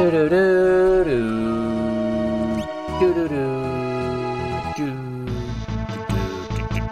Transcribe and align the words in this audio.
Do 0.00 0.10
do 0.10 0.28
do 0.30 1.04
do. 1.04 1.20
Do 2.98 3.12
do 3.12 3.28
do. 3.28 3.44
Do. 4.74 4.88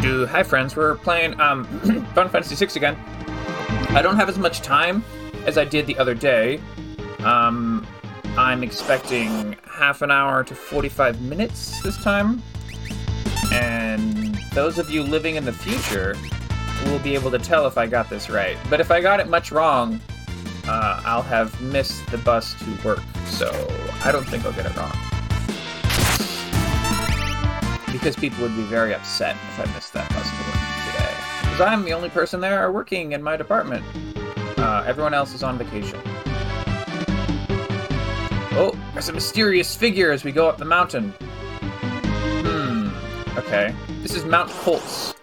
Do. 0.02 0.26
Hi 0.26 0.42
friends, 0.42 0.76
we're 0.76 0.96
playing 0.96 1.40
um 1.40 1.64
Final 2.14 2.28
Fantasy 2.28 2.54
VI 2.54 2.70
again. 2.76 2.96
I 3.96 4.02
don't 4.02 4.16
have 4.16 4.28
as 4.28 4.36
much 4.36 4.60
time 4.60 5.02
as 5.46 5.56
I 5.56 5.64
did 5.64 5.86
the 5.86 5.96
other 5.96 6.14
day. 6.14 6.60
Um, 7.20 7.86
I'm 8.36 8.62
expecting 8.62 9.56
half 9.64 10.02
an 10.02 10.10
hour 10.10 10.44
to 10.44 10.54
45 10.54 11.22
minutes 11.22 11.82
this 11.82 11.96
time. 12.04 12.42
And 13.54 14.38
those 14.52 14.76
of 14.76 14.90
you 14.90 15.02
living 15.02 15.36
in 15.36 15.46
the 15.46 15.52
future 15.54 16.14
will 16.84 16.98
be 16.98 17.14
able 17.14 17.30
to 17.30 17.38
tell 17.38 17.66
if 17.66 17.78
I 17.78 17.86
got 17.86 18.10
this 18.10 18.28
right. 18.28 18.58
But 18.68 18.80
if 18.80 18.90
I 18.90 19.00
got 19.00 19.18
it 19.18 19.30
much 19.30 19.50
wrong, 19.50 19.98
uh, 20.68 21.02
I'll 21.04 21.22
have 21.22 21.60
missed 21.62 22.06
the 22.10 22.18
bus 22.18 22.54
to 22.54 22.86
work. 22.86 23.00
So 23.26 23.48
I 24.04 24.12
don't 24.12 24.28
think 24.28 24.44
I'll 24.44 24.52
get 24.52 24.66
it 24.66 24.76
wrong. 24.76 24.92
Because 27.90 28.14
people 28.14 28.42
would 28.42 28.54
be 28.54 28.62
very 28.64 28.94
upset 28.94 29.34
if 29.34 29.60
I 29.60 29.74
missed 29.74 29.92
that 29.94 30.08
bus 30.10 30.28
to 30.28 30.36
work 30.36 30.54
today. 30.92 31.14
Because 31.40 31.60
I'm 31.62 31.84
the 31.84 31.92
only 31.92 32.10
person 32.10 32.40
there 32.40 32.70
working 32.70 33.12
in 33.12 33.22
my 33.22 33.36
department. 33.36 33.84
Uh, 34.58 34.84
everyone 34.86 35.14
else 35.14 35.34
is 35.34 35.42
on 35.42 35.56
vacation. 35.56 36.00
Oh, 38.60 38.78
there's 38.92 39.08
a 39.08 39.12
mysterious 39.12 39.74
figure 39.74 40.10
as 40.10 40.24
we 40.24 40.32
go 40.32 40.48
up 40.48 40.58
the 40.58 40.64
mountain. 40.64 41.14
Hmm, 42.44 42.90
okay. 43.38 43.74
This 44.02 44.14
is 44.14 44.24
Mount 44.24 44.50
Kolts. 44.50 45.17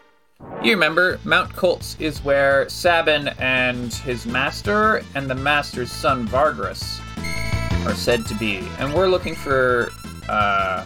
You 0.66 0.72
remember, 0.72 1.20
Mount 1.24 1.54
Kolts 1.54 1.96
is 2.00 2.24
where 2.24 2.68
Sabin 2.70 3.28
and 3.38 3.94
his 3.94 4.26
master 4.26 5.04
and 5.14 5.30
the 5.30 5.36
master's 5.36 5.92
son 5.92 6.26
Vargas 6.26 7.00
are 7.86 7.94
said 7.94 8.26
to 8.26 8.34
be. 8.34 8.67
And 8.80 8.92
we're 8.92 9.08
looking 9.08 9.36
for, 9.36 9.92
uh, 10.28 10.84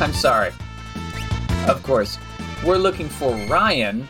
I'm 0.00 0.12
sorry. 0.12 0.50
Of 1.66 1.82
course, 1.82 2.18
we're 2.62 2.76
looking 2.76 3.08
for 3.08 3.34
Ryan 3.46 4.06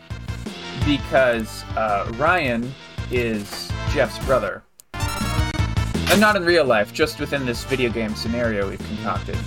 because 0.85 1.63
uh, 1.77 2.11
Ryan 2.17 2.69
is 3.11 3.71
Jeff's 3.93 4.19
brother. 4.25 4.61
And 4.93 6.19
not 6.19 6.35
in 6.35 6.43
real 6.43 6.65
life, 6.65 6.91
just 6.91 7.21
within 7.21 7.45
this 7.45 7.63
video 7.63 7.89
game 7.89 8.13
scenario 8.13 8.69
we've 8.69 8.85
concocted. 8.87 9.37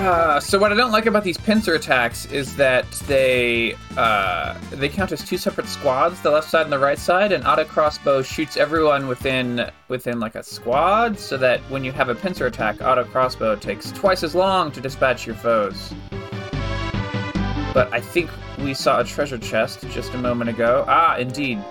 Uh, 0.00 0.40
so 0.40 0.58
what 0.58 0.72
I 0.72 0.74
don't 0.74 0.92
like 0.92 1.04
about 1.04 1.24
these 1.24 1.36
pincer 1.36 1.74
attacks 1.74 2.24
is 2.32 2.56
that 2.56 2.90
they 3.06 3.76
uh, 3.98 4.58
they 4.70 4.88
count 4.88 5.12
as 5.12 5.22
two 5.22 5.36
separate 5.36 5.66
squads, 5.66 6.22
the 6.22 6.30
left 6.30 6.48
side 6.48 6.62
and 6.62 6.72
the 6.72 6.78
right 6.78 6.98
side, 6.98 7.32
and 7.32 7.46
auto 7.46 7.66
crossbow 7.66 8.22
shoots 8.22 8.56
everyone 8.56 9.08
within 9.08 9.70
within 9.88 10.18
like 10.18 10.36
a 10.36 10.42
squad, 10.42 11.18
so 11.18 11.36
that 11.36 11.60
when 11.68 11.84
you 11.84 11.92
have 11.92 12.08
a 12.08 12.14
pincer 12.14 12.46
attack, 12.46 12.80
auto 12.80 13.04
crossbow 13.04 13.56
takes 13.56 13.92
twice 13.92 14.22
as 14.22 14.34
long 14.34 14.72
to 14.72 14.80
dispatch 14.80 15.26
your 15.26 15.36
foes. 15.36 15.92
But 17.74 17.92
I 17.92 18.00
think 18.00 18.30
we 18.58 18.72
saw 18.72 19.00
a 19.00 19.04
treasure 19.04 19.36
chest 19.36 19.86
just 19.90 20.14
a 20.14 20.18
moment 20.18 20.48
ago. 20.48 20.86
Ah, 20.88 21.18
indeed. 21.18 21.62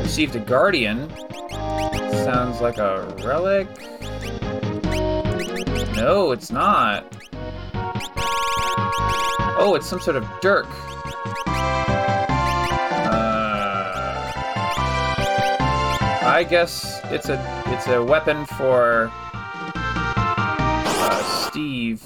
Received 0.00 0.36
a 0.36 0.40
guardian. 0.40 1.10
Sounds 1.50 2.62
like 2.62 2.78
a 2.78 3.14
relic. 3.22 3.68
No, 5.94 6.32
it's 6.32 6.50
not. 6.50 7.14
Oh, 9.64 9.74
it's 9.76 9.86
some 9.86 10.00
sort 10.00 10.16
of 10.16 10.26
dirk. 10.40 10.66
Uh, 13.06 13.22
I 16.24 16.44
guess 16.48 17.00
it's 17.04 17.28
a 17.28 17.64
it's 17.68 17.86
a 17.86 18.02
weapon 18.02 18.44
for 18.46 19.10
uh, 19.74 21.48
Steve. 21.48 22.02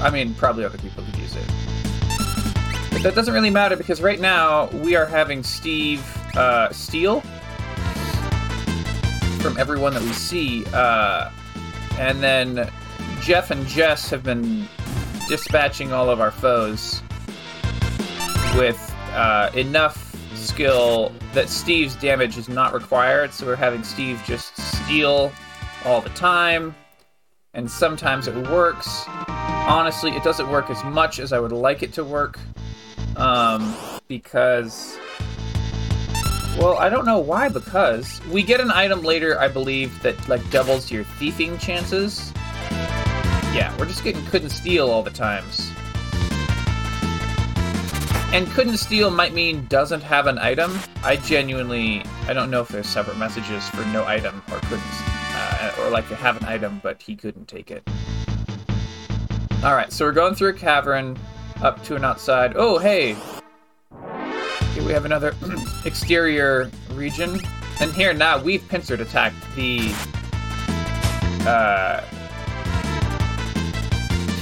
I 0.00 0.10
mean, 0.10 0.34
probably 0.34 0.64
other 0.64 0.78
people 0.78 1.04
could 1.04 1.16
use 1.16 1.36
it. 1.36 1.46
But 2.90 3.02
that 3.02 3.14
doesn't 3.14 3.34
really 3.34 3.50
matter 3.50 3.76
because 3.76 4.00
right 4.00 4.20
now 4.20 4.68
we 4.68 4.96
are 4.96 5.06
having 5.06 5.42
Steve 5.42 6.02
uh, 6.36 6.72
steal 6.72 7.20
from 9.40 9.58
everyone 9.58 9.92
that 9.92 10.02
we 10.02 10.12
see, 10.12 10.64
uh, 10.72 11.30
and 11.98 12.22
then 12.22 12.70
Jeff 13.20 13.50
and 13.50 13.66
Jess 13.66 14.08
have 14.08 14.22
been 14.22 14.66
dispatching 15.28 15.92
all 15.92 16.10
of 16.10 16.20
our 16.20 16.30
foes 16.30 17.02
with 18.56 18.94
uh, 19.12 19.50
enough 19.54 20.14
skill 20.36 21.12
that 21.32 21.48
Steve's 21.48 21.96
damage 21.96 22.36
is 22.36 22.48
not 22.48 22.72
required. 22.72 23.32
So 23.32 23.46
we're 23.46 23.56
having 23.56 23.82
Steve 23.82 24.22
just 24.26 24.56
steal 24.56 25.32
all 25.84 26.00
the 26.00 26.10
time, 26.10 26.74
and 27.54 27.70
sometimes 27.70 28.28
it 28.28 28.36
works. 28.48 29.04
Honestly, 29.28 30.10
it 30.12 30.22
doesn't 30.22 30.48
work 30.50 30.70
as 30.70 30.82
much 30.84 31.18
as 31.18 31.32
I 31.32 31.40
would 31.40 31.52
like 31.52 31.82
it 31.82 31.92
to 31.94 32.04
work 32.04 32.38
um, 33.16 33.74
because. 34.08 34.98
Well, 36.58 36.78
I 36.78 36.88
don't 36.88 37.04
know 37.04 37.18
why, 37.18 37.48
because 37.48 38.20
we 38.30 38.44
get 38.44 38.60
an 38.60 38.70
item 38.70 39.02
later, 39.02 39.40
I 39.40 39.48
believe, 39.48 40.00
that 40.02 40.28
like 40.28 40.48
doubles 40.50 40.88
your 40.88 41.02
thieving 41.02 41.58
chances. 41.58 42.32
Yeah, 43.54 43.72
we're 43.78 43.86
just 43.86 44.02
getting 44.02 44.24
couldn't 44.26 44.50
steal 44.50 44.90
all 44.90 45.04
the 45.04 45.12
times. 45.12 45.70
And 48.34 48.48
couldn't 48.48 48.78
steal 48.78 49.10
might 49.10 49.32
mean 49.32 49.66
doesn't 49.66 50.02
have 50.02 50.26
an 50.26 50.38
item. 50.38 50.76
I 51.04 51.14
genuinely, 51.14 52.02
I 52.26 52.32
don't 52.32 52.50
know 52.50 52.62
if 52.62 52.68
there's 52.68 52.88
separate 52.88 53.16
messages 53.16 53.68
for 53.68 53.84
no 53.86 54.04
item 54.04 54.42
or 54.50 54.58
couldn't, 54.62 54.82
uh, 54.82 55.72
or 55.78 55.90
like 55.90 56.08
they 56.08 56.16
have 56.16 56.36
an 56.36 56.48
item 56.48 56.80
but 56.82 57.00
he 57.00 57.14
couldn't 57.14 57.46
take 57.46 57.70
it. 57.70 57.88
All 59.62 59.76
right, 59.76 59.92
so 59.92 60.04
we're 60.04 60.10
going 60.10 60.34
through 60.34 60.50
a 60.50 60.54
cavern 60.54 61.16
up 61.62 61.80
to 61.84 61.94
an 61.94 62.04
outside. 62.04 62.54
Oh, 62.56 62.78
hey, 62.78 63.16
here 64.72 64.84
we 64.84 64.90
have 64.90 65.04
another 65.04 65.32
exterior 65.84 66.72
region. 66.90 67.40
And 67.78 67.92
here 67.92 68.12
now 68.12 68.42
we've 68.42 68.62
pincered 68.62 68.98
attacked 68.98 69.36
the 69.54 69.94
uh, 71.46 72.02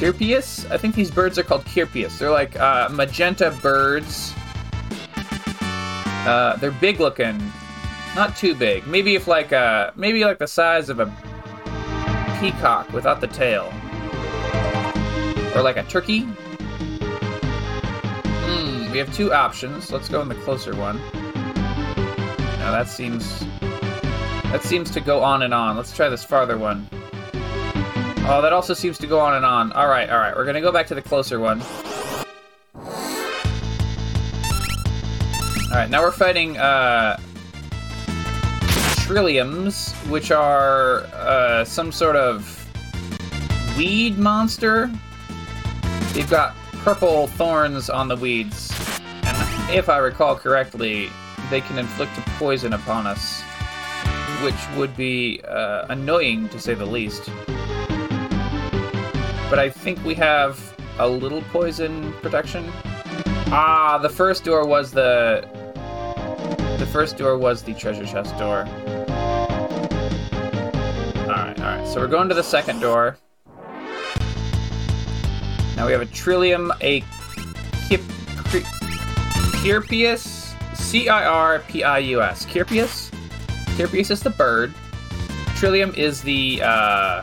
Cirpius? 0.02 0.68
I 0.68 0.78
think 0.78 0.96
these 0.96 1.12
birds 1.12 1.38
are 1.38 1.44
called 1.44 1.64
Cirpius. 1.66 2.18
They're 2.18 2.28
like 2.28 2.58
uh, 2.58 2.88
magenta 2.90 3.56
birds. 3.62 4.34
Uh, 6.26 6.56
they're 6.56 6.72
big 6.72 6.98
looking, 6.98 7.40
not 8.16 8.36
too 8.36 8.56
big. 8.56 8.84
Maybe 8.88 9.14
if 9.14 9.28
like 9.28 9.52
uh, 9.52 9.92
maybe 9.94 10.24
like 10.24 10.40
the 10.40 10.48
size 10.48 10.88
of 10.88 10.98
a 10.98 11.06
peacock 12.40 12.92
without 12.92 13.20
the 13.20 13.28
tail, 13.28 13.72
or 15.54 15.62
like 15.62 15.76
a 15.76 15.84
turkey. 15.84 16.22
Hmm. 18.42 18.90
We 18.90 18.98
have 18.98 19.14
two 19.14 19.32
options. 19.32 19.92
Let's 19.92 20.08
go 20.08 20.20
in 20.20 20.28
the 20.28 20.34
closer 20.34 20.74
one. 20.74 20.98
Now 22.58 22.72
that 22.72 22.88
seems 22.88 23.46
that 24.50 24.64
seems 24.64 24.90
to 24.90 25.00
go 25.00 25.22
on 25.22 25.42
and 25.42 25.54
on. 25.54 25.76
Let's 25.76 25.94
try 25.94 26.08
this 26.08 26.24
farther 26.24 26.58
one. 26.58 26.88
Oh, 28.24 28.40
that 28.40 28.52
also 28.52 28.72
seems 28.72 28.98
to 28.98 29.08
go 29.08 29.18
on 29.18 29.34
and 29.34 29.44
on. 29.44 29.72
All 29.72 29.88
right, 29.88 30.08
all 30.08 30.18
right. 30.18 30.34
We're 30.34 30.44
gonna 30.44 30.60
go 30.60 30.70
back 30.70 30.86
to 30.86 30.94
the 30.94 31.02
closer 31.02 31.40
one. 31.40 31.60
All 35.72 35.78
right, 35.78 35.90
now 35.90 36.02
we're 36.02 36.12
fighting 36.12 36.56
uh, 36.56 37.16
trilliums, 39.06 39.92
which 40.08 40.30
are 40.30 41.00
uh, 41.14 41.64
some 41.64 41.90
sort 41.90 42.14
of 42.14 42.46
weed 43.76 44.18
monster. 44.18 44.88
They've 46.12 46.30
got 46.30 46.54
purple 46.84 47.26
thorns 47.26 47.90
on 47.90 48.06
the 48.06 48.16
weeds, 48.16 48.70
and 49.24 49.74
if 49.74 49.88
I 49.88 49.98
recall 49.98 50.36
correctly, 50.36 51.10
they 51.50 51.60
can 51.60 51.76
inflict 51.76 52.16
a 52.18 52.22
poison 52.38 52.74
upon 52.74 53.06
us, 53.06 53.42
which 54.44 54.54
would 54.76 54.96
be 54.96 55.40
uh, 55.48 55.86
annoying 55.88 56.48
to 56.50 56.60
say 56.60 56.74
the 56.74 56.86
least 56.86 57.28
but 59.52 59.58
I 59.58 59.68
think 59.68 60.02
we 60.02 60.14
have 60.14 60.74
a 60.98 61.06
little 61.06 61.42
poison 61.52 62.14
protection. 62.22 62.64
Ah, 63.48 63.98
the 64.00 64.08
first 64.08 64.44
door 64.44 64.66
was 64.66 64.92
the 64.92 65.46
the 66.78 66.86
first 66.86 67.18
door 67.18 67.36
was 67.36 67.62
the 67.62 67.74
treasure 67.74 68.06
chest 68.06 68.34
door. 68.38 68.60
Alright, 71.28 71.60
alright. 71.60 71.86
So 71.86 72.00
we're 72.00 72.06
going 72.06 72.30
to 72.30 72.34
the 72.34 72.42
second 72.42 72.80
door. 72.80 73.18
Now 75.76 75.84
we 75.84 75.92
have 75.92 76.00
a 76.00 76.06
Trillium, 76.06 76.72
a 76.80 77.04
Kip, 77.90 78.00
Cirpius, 79.60 80.54
C-I-R-P-I-U-S. 80.72 82.46
Cirpius? 82.46 83.10
Cirpius 83.76 84.10
is 84.10 84.22
the 84.22 84.30
bird. 84.30 84.72
Trillium 85.56 85.92
is 85.94 86.22
the 86.22 86.62
uh, 86.64 87.22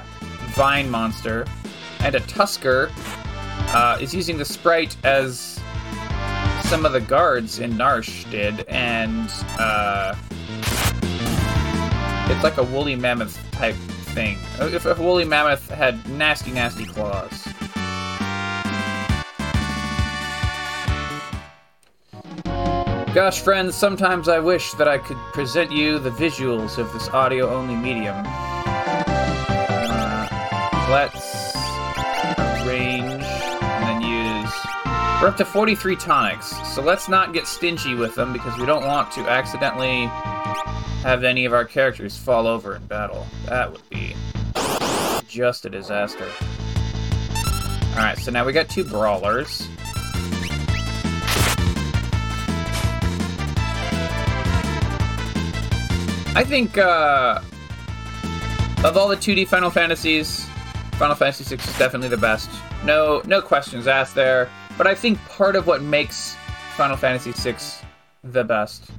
vine 0.54 0.92
monster 0.92 1.48
and 2.00 2.16
a 2.16 2.20
Tusker 2.22 2.90
uh, 3.74 3.98
is 4.02 4.14
using 4.14 4.38
the 4.38 4.46
sprite 4.46 4.96
as 5.04 5.60
some 6.64 6.86
of 6.86 6.92
the 6.94 7.02
guards 7.02 7.60
in 7.60 7.74
Narshe 7.74 8.30
did, 8.30 8.66
and 8.68 9.32
uh, 9.58 10.16
it's 12.32 12.44
like 12.44 12.58
a 12.58 12.64
woolly 12.64 12.96
mammoth 12.96 13.40
type 13.52 13.76
thing. 14.14 14.38
If 14.60 14.86
a 14.86 14.94
woolly 14.96 15.26
mammoth 15.26 15.70
had 15.70 16.08
nasty, 16.10 16.52
nasty 16.52 16.86
claws. 16.86 17.48
Gosh, 23.14 23.40
friends, 23.42 23.76
sometimes 23.76 24.28
I 24.30 24.38
wish 24.38 24.74
that 24.74 24.88
I 24.88 25.00
could 25.00 25.18
present 25.34 25.72
you 25.72 25.98
the 25.98 26.12
visuals 26.12 26.78
of 26.78 26.94
this 26.94 27.10
audio-only 27.10 27.76
medium. 27.76 28.16
Uh, 29.88 30.28
let's 30.92 31.29
We're 35.22 35.28
up 35.28 35.36
to 35.36 35.44
43 35.44 35.98
tonics, 35.98 36.56
so 36.74 36.82
let's 36.82 37.10
not 37.10 37.34
get 37.34 37.46
stingy 37.46 37.94
with 37.94 38.16
them 38.16 38.32
because 38.32 38.58
we 38.58 38.66
don't 38.66 38.88
want 38.88 39.12
to 39.12 39.30
accidentally 39.30 40.06
have 41.04 41.26
any 41.26 41.44
of 41.44 41.52
our 41.52 41.66
characters 41.66 42.18
fall 42.18 42.48
over 42.48 42.78
in 42.78 42.86
battle. 42.86 43.28
That 43.46 43.70
would 43.70 43.82
be 43.90 44.16
just 45.28 45.66
a 45.66 45.70
disaster. 45.70 46.26
Alright, 47.96 48.18
so 48.20 48.32
now 48.32 48.46
we 48.46 48.54
got 48.54 48.70
two 48.70 48.86
brawlers. 48.86 49.68
I 56.34 56.46
think 56.48 56.78
uh, 56.78 57.42
of 58.86 58.96
all 58.96 59.10
the 59.10 59.18
2D 59.18 59.50
Final 59.50 59.70
Fantasies, 59.70 60.48
Final 60.94 61.16
Fantasy 61.16 61.44
VI 61.44 61.62
is 61.62 61.78
definitely 61.78 62.08
the 62.08 62.16
best. 62.16 62.50
No, 62.86 63.22
no 63.26 63.42
questions 63.42 63.86
asked 63.86 64.16
there. 64.16 64.50
But 64.80 64.88
I 64.88 64.96
think 64.96 65.20
part 65.26 65.58
of 65.58 65.68
what 65.68 65.82
makes 65.82 66.38
Final 66.78 66.96
Fantasy 66.96 67.34
VI 67.34 67.58
the 68.24 68.46
best 68.46 68.90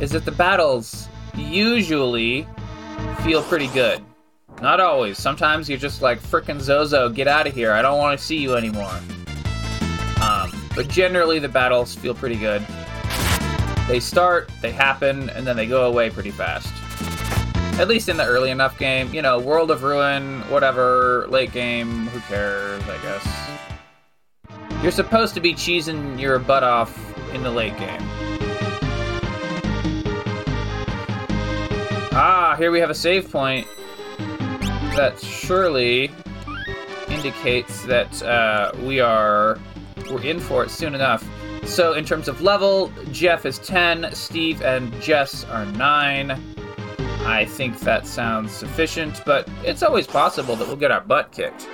is 0.00 0.10
that 0.10 0.24
the 0.24 0.32
battles 0.32 1.06
usually 1.36 2.44
feel 3.22 3.44
pretty 3.44 3.68
good. 3.68 4.02
Not 4.60 4.80
always. 4.80 5.16
Sometimes 5.16 5.68
you're 5.68 5.78
just 5.78 6.02
like, 6.02 6.20
frickin' 6.20 6.60
Zozo, 6.60 7.08
get 7.10 7.28
out 7.28 7.46
of 7.46 7.54
here. 7.54 7.70
I 7.74 7.80
don't 7.80 7.98
want 7.98 8.18
to 8.18 8.24
see 8.24 8.38
you 8.38 8.56
anymore. 8.56 8.90
Um, 10.20 10.50
but 10.74 10.88
generally, 10.88 11.38
the 11.38 11.48
battles 11.48 11.94
feel 11.94 12.12
pretty 12.12 12.34
good. 12.34 12.66
They 13.86 14.00
start, 14.00 14.50
they 14.60 14.72
happen, 14.72 15.30
and 15.30 15.46
then 15.46 15.54
they 15.54 15.66
go 15.66 15.86
away 15.86 16.10
pretty 16.10 16.32
fast. 16.32 16.74
At 17.78 17.86
least 17.86 18.08
in 18.08 18.16
the 18.16 18.26
early 18.26 18.50
enough 18.50 18.76
game. 18.76 19.14
You 19.14 19.22
know, 19.22 19.38
World 19.38 19.70
of 19.70 19.84
Ruin, 19.84 20.40
whatever, 20.50 21.28
late 21.28 21.52
game, 21.52 22.08
who 22.08 22.18
cares, 22.22 22.82
I 22.82 23.00
guess. 23.00 23.48
You're 24.82 24.92
supposed 24.92 25.34
to 25.34 25.40
be 25.40 25.54
cheesing 25.54 26.20
your 26.20 26.38
butt 26.38 26.62
off 26.62 26.96
in 27.34 27.42
the 27.42 27.50
late 27.50 27.76
game. 27.78 28.00
Ah, 32.12 32.54
here 32.56 32.70
we 32.70 32.78
have 32.78 32.88
a 32.88 32.94
save 32.94 33.30
point 33.30 33.66
that 34.94 35.18
surely 35.20 36.12
indicates 37.08 37.82
that 37.86 38.22
uh, 38.22 38.70
we 38.82 39.00
are 39.00 39.58
we're 40.10 40.22
in 40.22 40.38
for 40.38 40.62
it 40.62 40.70
soon 40.70 40.94
enough. 40.94 41.28
So 41.64 41.94
in 41.94 42.04
terms 42.04 42.28
of 42.28 42.40
level, 42.40 42.92
Jeff 43.10 43.46
is 43.46 43.58
10, 43.58 44.12
Steve 44.12 44.62
and 44.62 44.92
Jess 45.02 45.44
are 45.44 45.66
9. 45.66 46.30
I 47.26 47.44
think 47.44 47.80
that 47.80 48.06
sounds 48.06 48.52
sufficient, 48.52 49.22
but 49.26 49.48
it's 49.64 49.82
always 49.82 50.06
possible 50.06 50.54
that 50.54 50.68
we'll 50.68 50.76
get 50.76 50.92
our 50.92 51.00
butt 51.00 51.32
kicked. 51.32 51.68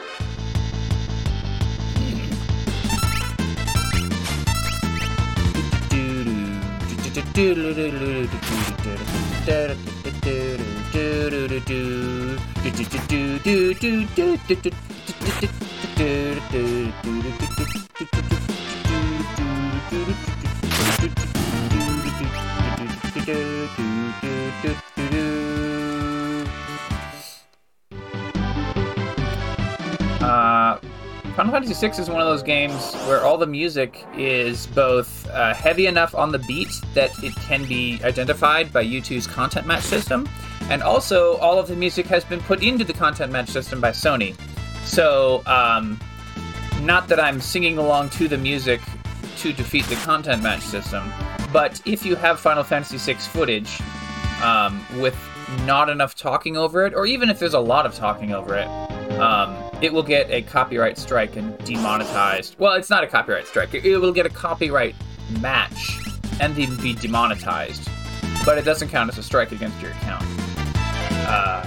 Uh, 24.66 24.83
Final 31.36 31.50
Fantasy 31.50 31.74
VI 31.74 32.00
is 32.00 32.08
one 32.08 32.20
of 32.20 32.28
those 32.28 32.44
games 32.44 32.94
where 33.08 33.22
all 33.24 33.36
the 33.36 33.46
music 33.46 34.04
is 34.16 34.68
both 34.68 35.28
uh, 35.30 35.52
heavy 35.52 35.88
enough 35.88 36.14
on 36.14 36.30
the 36.30 36.38
beat 36.38 36.68
that 36.94 37.10
it 37.24 37.34
can 37.34 37.64
be 37.64 37.98
identified 38.04 38.72
by 38.72 38.84
YouTube's 38.84 39.26
content 39.26 39.66
match 39.66 39.82
system, 39.82 40.28
and 40.70 40.80
also 40.80 41.36
all 41.38 41.58
of 41.58 41.66
the 41.66 41.74
music 41.74 42.06
has 42.06 42.24
been 42.24 42.38
put 42.42 42.62
into 42.62 42.84
the 42.84 42.92
content 42.92 43.32
match 43.32 43.48
system 43.48 43.80
by 43.80 43.90
Sony. 43.90 44.36
So, 44.84 45.42
um, 45.46 45.98
not 46.82 47.08
that 47.08 47.18
I'm 47.18 47.40
singing 47.40 47.78
along 47.78 48.10
to 48.10 48.28
the 48.28 48.38
music 48.38 48.80
to 49.38 49.52
defeat 49.52 49.86
the 49.86 49.96
content 49.96 50.40
match 50.40 50.62
system, 50.62 51.12
but 51.52 51.82
if 51.84 52.06
you 52.06 52.14
have 52.14 52.38
Final 52.38 52.62
Fantasy 52.62 52.96
VI 52.96 53.18
footage 53.18 53.80
um, 54.40 54.86
with 55.00 55.18
not 55.64 55.90
enough 55.90 56.14
talking 56.14 56.56
over 56.56 56.86
it, 56.86 56.94
or 56.94 57.06
even 57.06 57.28
if 57.28 57.40
there's 57.40 57.54
a 57.54 57.60
lot 57.60 57.86
of 57.86 57.94
talking 57.96 58.32
over 58.32 58.54
it, 58.56 58.68
um, 59.18 59.63
it 59.84 59.92
will 59.92 60.02
get 60.02 60.30
a 60.30 60.40
copyright 60.40 60.96
strike 60.96 61.36
and 61.36 61.58
demonetized. 61.66 62.56
Well, 62.58 62.72
it's 62.72 62.88
not 62.88 63.04
a 63.04 63.06
copyright 63.06 63.46
strike. 63.46 63.74
It 63.74 63.98
will 63.98 64.12
get 64.12 64.24
a 64.24 64.30
copyright 64.30 64.94
match 65.40 65.98
and 66.40 66.56
then 66.56 66.74
be 66.78 66.94
demonetized, 66.94 67.86
but 68.46 68.56
it 68.56 68.64
doesn't 68.64 68.88
count 68.88 69.10
as 69.10 69.18
a 69.18 69.22
strike 69.22 69.52
against 69.52 69.78
your 69.82 69.90
account. 69.90 70.24
Uh, 71.26 71.62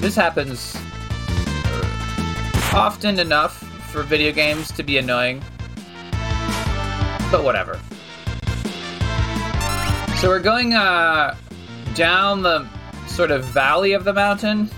this 0.00 0.14
happens 0.14 0.76
uh, 1.64 2.70
often 2.74 3.18
enough 3.18 3.56
for 3.90 4.02
video 4.02 4.30
games 4.30 4.70
to 4.72 4.82
be 4.82 4.98
annoying, 4.98 5.42
but 7.30 7.42
whatever. 7.42 7.80
So 10.18 10.28
we're 10.28 10.40
going 10.40 10.74
uh, 10.74 11.34
down 11.94 12.42
the 12.42 12.68
sort 13.06 13.30
of 13.30 13.44
valley 13.46 13.94
of 13.94 14.04
the 14.04 14.12
mountain. 14.12 14.70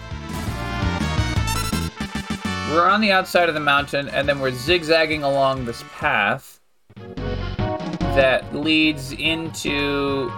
We're 2.73 2.89
on 2.89 3.03
the 3.03 3.13
outside 3.13 3.51
of 3.51 3.55
the 3.55 3.61
mountain, 3.61 4.09
and 4.09 4.27
then 4.27 4.41
we're 4.41 4.51
zigzagging 4.51 5.23
along 5.23 5.67
this 5.67 5.85
path 5.93 6.59
that 6.97 8.55
leads 8.55 9.13
into 9.13 10.33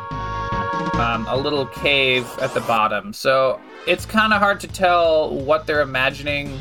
um, 0.94 1.26
a 1.28 1.37
little 1.37 1.64
cave 1.66 2.28
at 2.40 2.52
the 2.52 2.61
bottom. 2.62 3.12
So 3.12 3.61
it's 3.87 4.04
kind 4.04 4.32
of 4.32 4.40
hard 4.40 4.58
to 4.61 4.66
tell 4.66 5.32
what 5.32 5.68
they're 5.68 5.80
imagining 5.80 6.58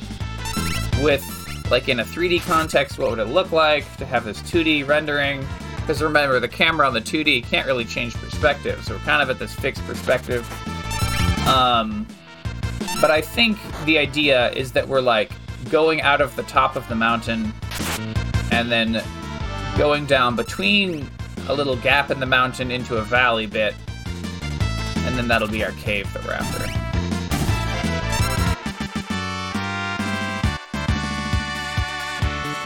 with, 1.01 1.25
like, 1.71 1.89
in 1.89 2.01
a 2.01 2.03
3D 2.03 2.41
context, 2.41 2.99
what 2.99 3.09
would 3.09 3.19
it 3.19 3.29
look 3.29 3.51
like 3.51 3.97
to 3.97 4.05
have 4.05 4.25
this 4.25 4.43
2D 4.43 4.87
rendering. 4.87 5.43
Because 5.77 6.03
remember, 6.03 6.39
the 6.39 6.47
camera 6.47 6.85
on 6.85 6.93
the 6.93 7.01
2D 7.01 7.45
can't 7.45 7.65
really 7.65 7.85
change 7.85 8.13
perspective, 8.13 8.85
so 8.85 8.93
we're 8.93 8.99
kind 8.99 9.23
of 9.23 9.29
at 9.31 9.39
this 9.39 9.55
fixed 9.55 9.83
perspective. 9.85 10.47
Um, 11.47 12.05
but 13.01 13.09
I 13.09 13.21
think 13.21 13.57
the 13.85 13.97
idea 13.97 14.51
is 14.51 14.71
that 14.73 14.87
we're 14.87 15.01
like 15.01 15.31
going 15.69 16.01
out 16.01 16.21
of 16.21 16.35
the 16.35 16.43
top 16.43 16.75
of 16.75 16.87
the 16.89 16.95
mountain 16.95 17.53
and 18.51 18.71
then 18.71 19.03
going 19.77 20.05
down 20.05 20.35
between 20.35 21.09
a 21.47 21.53
little 21.53 21.75
gap 21.77 22.11
in 22.11 22.19
the 22.19 22.25
mountain 22.25 22.71
into 22.71 22.97
a 22.97 23.01
valley 23.01 23.45
bit, 23.45 23.75
and 25.05 25.17
then 25.17 25.27
that'll 25.27 25.47
be 25.47 25.63
our 25.63 25.71
cave 25.73 26.11
that 26.13 26.23
we're 26.23 26.33
after. 26.33 26.63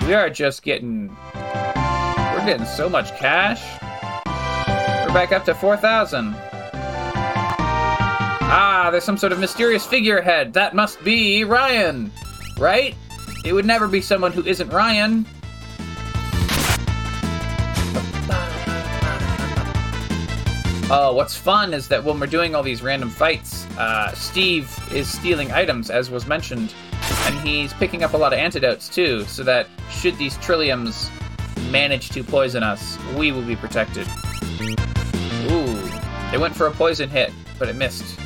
We 0.05 0.13
are 0.13 0.29
just 0.29 0.63
getting 0.63 1.15
we're 1.33 2.45
getting 2.45 2.65
so 2.65 2.87
much 2.87 3.17
cash. 3.17 3.61
We're 5.07 5.13
back 5.13 5.31
up 5.31 5.43
to 5.45 5.55
4,000. 5.55 6.35
Ah, 8.49 8.89
there's 8.91 9.03
some 9.03 9.17
sort 9.17 9.33
of 9.33 9.39
mysterious 9.39 9.85
figurehead. 9.85 10.53
That 10.53 10.73
must 10.73 11.03
be 11.03 11.43
Ryan, 11.43 12.11
right? 12.57 12.95
It 13.45 13.53
would 13.53 13.65
never 13.65 13.87
be 13.87 14.01
someone 14.01 14.31
who 14.31 14.43
isn't 14.45 14.69
Ryan. 14.69 15.25
Oh, 20.89 21.11
what's 21.13 21.35
fun 21.35 21.73
is 21.73 21.89
that 21.89 22.01
when 22.01 22.17
we're 22.17 22.27
doing 22.27 22.55
all 22.55 22.63
these 22.63 22.81
random 22.81 23.09
fights, 23.09 23.65
uh, 23.77 24.13
Steve 24.13 24.73
is 24.93 25.11
stealing 25.11 25.51
items, 25.51 25.89
as 25.89 26.09
was 26.09 26.27
mentioned, 26.27 26.73
and 27.25 27.35
he's 27.39 27.73
picking 27.73 28.03
up 28.03 28.13
a 28.13 28.17
lot 28.17 28.31
of 28.31 28.39
antidotes 28.39 28.87
too, 28.87 29.25
so 29.25 29.43
that 29.43 29.67
should 29.91 30.17
these 30.17 30.37
trilliums 30.37 31.11
manage 31.71 32.09
to 32.11 32.23
poison 32.23 32.63
us, 32.63 32.97
we 33.17 33.33
will 33.33 33.41
be 33.41 33.57
protected. 33.57 34.07
Ooh, 35.51 35.75
they 36.31 36.37
went 36.37 36.55
for 36.55 36.67
a 36.67 36.71
poison 36.71 37.09
hit, 37.09 37.33
but 37.59 37.67
it 37.67 37.75
missed. 37.75 38.17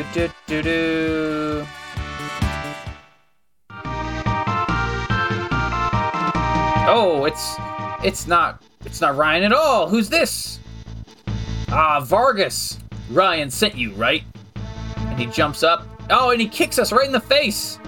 Do 0.00 0.30
do 0.46 0.62
do 0.62 1.66
no, 6.86 7.26
it's 7.26 7.56
it's 8.02 8.26
not 8.26 8.62
it's 8.86 9.02
not 9.02 9.14
Ryan 9.14 9.42
at 9.42 9.52
all. 9.52 9.90
Who's 9.90 10.08
this? 10.08 10.58
Ah, 11.68 12.00
Vargas. 12.00 12.78
Ryan 13.10 13.50
sent 13.50 13.76
you, 13.76 13.92
right? 13.92 14.24
And 14.96 15.20
he 15.20 15.26
jumps 15.26 15.62
up. 15.62 15.86
Oh, 16.08 16.30
and 16.30 16.40
he 16.40 16.48
kicks 16.48 16.78
us 16.78 16.92
right 16.92 17.04
in 17.04 17.12
the 17.12 17.20
face. 17.20 17.78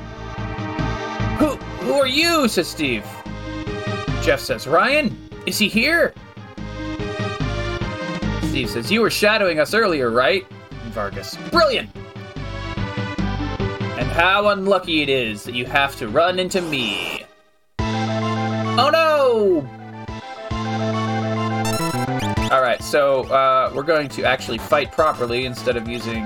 Who 1.38 1.56
who 1.86 1.94
are 1.94 2.06
you? 2.06 2.46
says 2.46 2.68
Steve. 2.68 3.06
Jeff 4.20 4.38
says, 4.38 4.66
Ryan, 4.66 5.16
is 5.46 5.56
he 5.58 5.66
here? 5.66 6.12
Steve 8.50 8.68
says, 8.68 8.92
You 8.92 9.00
were 9.00 9.10
shadowing 9.10 9.58
us 9.58 9.72
earlier, 9.72 10.10
right? 10.10 10.46
Vargas, 10.90 11.36
Brilliant! 11.50 11.88
And 14.02 14.10
how 14.10 14.48
unlucky 14.48 15.02
it 15.02 15.08
is 15.08 15.44
that 15.44 15.54
you 15.54 15.64
have 15.64 15.94
to 15.98 16.08
run 16.08 16.40
into 16.40 16.60
me. 16.60 17.24
Oh 17.78 18.90
no! 18.92 19.64
Alright, 22.52 22.82
so 22.82 23.22
uh, 23.26 23.70
we're 23.72 23.84
going 23.84 24.08
to 24.08 24.24
actually 24.24 24.58
fight 24.58 24.90
properly 24.90 25.44
instead 25.44 25.76
of 25.76 25.86
using. 25.86 26.24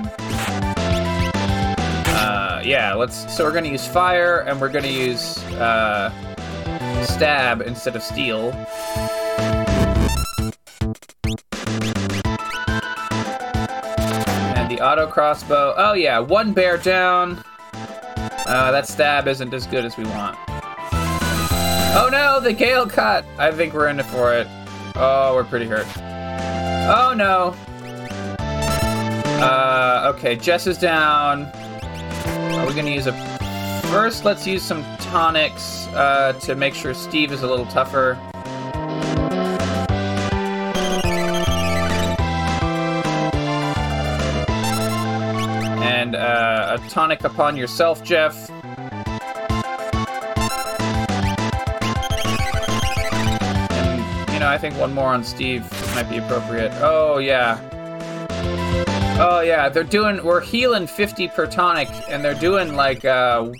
Uh, 2.17 2.63
yeah, 2.65 2.95
let's. 2.95 3.31
So 3.37 3.43
we're 3.43 3.51
going 3.51 3.65
to 3.65 3.69
use 3.69 3.87
fire 3.87 4.39
and 4.39 4.59
we're 4.59 4.69
going 4.69 4.85
to 4.85 4.91
use 4.91 5.37
uh, 5.59 6.09
stab 7.03 7.61
instead 7.61 7.95
of 7.95 8.01
steal. 8.01 8.53
And 14.55 14.71
the 14.71 14.81
auto 14.83 15.05
crossbow. 15.05 15.75
Oh, 15.77 15.93
yeah, 15.93 16.17
one 16.17 16.53
bear 16.53 16.79
down. 16.79 17.43
Uh, 18.47 18.71
that 18.71 18.87
stab 18.87 19.27
isn't 19.27 19.53
as 19.53 19.67
good 19.67 19.83
as 19.83 19.97
we 19.97 20.05
want. 20.05 20.37
Oh 21.99 22.09
no, 22.11 22.39
the 22.39 22.53
gale 22.53 22.87
cut! 22.87 23.25
I 23.37 23.51
think 23.51 23.73
we're 23.73 23.89
in 23.89 23.99
it 23.99 24.05
for 24.05 24.33
it. 24.33 24.47
Oh, 24.95 25.33
we're 25.35 25.43
pretty 25.43 25.67
hurt. 25.67 25.85
Oh 26.89 27.13
no. 27.15 27.55
Uh, 29.39 30.13
okay, 30.15 30.35
Jess 30.35 30.65
is 30.65 30.77
down. 30.77 31.45
Are 31.45 32.65
we 32.65 32.73
gonna 32.73 32.89
use 32.89 33.07
a... 33.07 33.13
First, 33.91 34.25
let's 34.25 34.47
use 34.47 34.63
some 34.63 34.83
tonics 34.97 35.87
uh, 35.87 36.33
to 36.41 36.55
make 36.55 36.73
sure 36.73 36.93
Steve 36.93 37.31
is 37.31 37.43
a 37.43 37.47
little 37.47 37.65
tougher. 37.67 38.17
And 46.07 46.15
uh, 46.15 46.77
a 46.79 46.89
tonic 46.89 47.25
upon 47.25 47.57
yourself, 47.57 48.01
Jeff. 48.01 48.49
And, 53.69 54.31
you 54.31 54.39
know, 54.39 54.47
I 54.47 54.57
think 54.57 54.77
one 54.77 54.93
more 54.93 55.09
on 55.09 55.25
Steve 55.25 55.69
might 55.95 56.09
be 56.09 56.19
appropriate. 56.19 56.71
Oh, 56.75 57.17
yeah. 57.17 57.59
Oh, 59.19 59.41
yeah, 59.41 59.67
they're 59.67 59.83
doing, 59.83 60.23
we're 60.23 60.39
healing 60.39 60.87
50 60.87 61.27
per 61.27 61.45
tonic, 61.45 61.89
and 62.07 62.23
they're 62.23 62.33
doing 62.33 62.77
like 62.77 63.03
uh, 63.03 63.51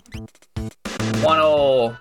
one 1.20 1.40
ol'. 1.40 1.98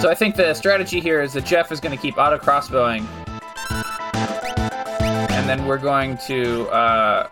So 0.00 0.08
I 0.08 0.14
think 0.14 0.36
the 0.36 0.54
strategy 0.54 0.98
here 0.98 1.20
is 1.20 1.34
that 1.34 1.44
Jeff 1.44 1.70
is 1.70 1.78
going 1.78 1.94
to 1.94 2.00
keep 2.00 2.16
auto 2.16 2.38
crossbowing. 2.38 3.06
And 5.30 5.46
then 5.46 5.66
we're 5.66 5.76
going 5.76 6.16
to 6.28 6.68
uh, 6.68 7.28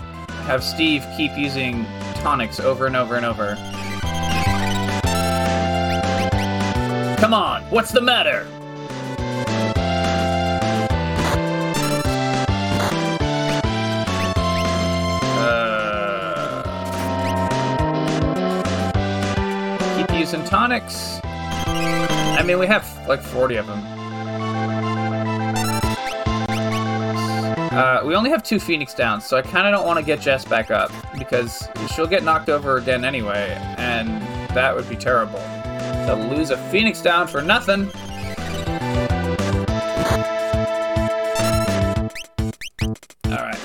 have 0.51 0.63
Steve 0.63 1.07
keep 1.17 1.31
using 1.39 1.87
tonics 2.21 2.61
over 2.61 2.87
and 2.87 2.97
over 2.97 3.17
and 3.17 3.25
over. 3.25 3.57
Come 7.19 7.35
on, 7.35 7.63
what's 7.71 7.93
the 7.93 8.01
matter? 8.01 8.47
Uh, 15.43 16.63
keep 19.97 20.19
using 20.19 20.45
tonics. 20.45 21.21
I 21.25 22.43
mean, 22.45 22.59
we 22.59 22.67
have 22.67 22.87
like 23.09 23.23
40 23.23 23.57
of 23.57 23.67
them. 23.67 24.00
Uh, 27.71 28.03
we 28.05 28.17
only 28.17 28.31
have 28.31 28.43
two 28.43 28.59
Phoenix 28.59 28.95
down, 28.95 29.21
so 29.21 29.37
I 29.37 29.43
kind 29.43 29.65
of 29.65 29.73
don't 29.73 29.87
want 29.87 30.01
to 30.01 30.05
get 30.05 30.21
Jess 30.21 30.45
back 30.45 30.73
up 30.73 30.91
because 31.17 31.69
she'll 31.95 32.09
get 32.09 32.25
knocked 32.25 32.49
over 32.49 32.79
again 32.79 33.05
anyway, 33.05 33.57
and 33.79 34.21
that 34.57 34.75
would 34.75 34.89
be 34.89 34.97
terrible. 34.97 35.39
To 35.39 36.15
lose 36.33 36.51
a 36.51 36.57
Phoenix 36.71 37.01
down 37.01 37.29
for 37.29 37.41
nothing. 37.41 37.89
Alright. 43.29 43.59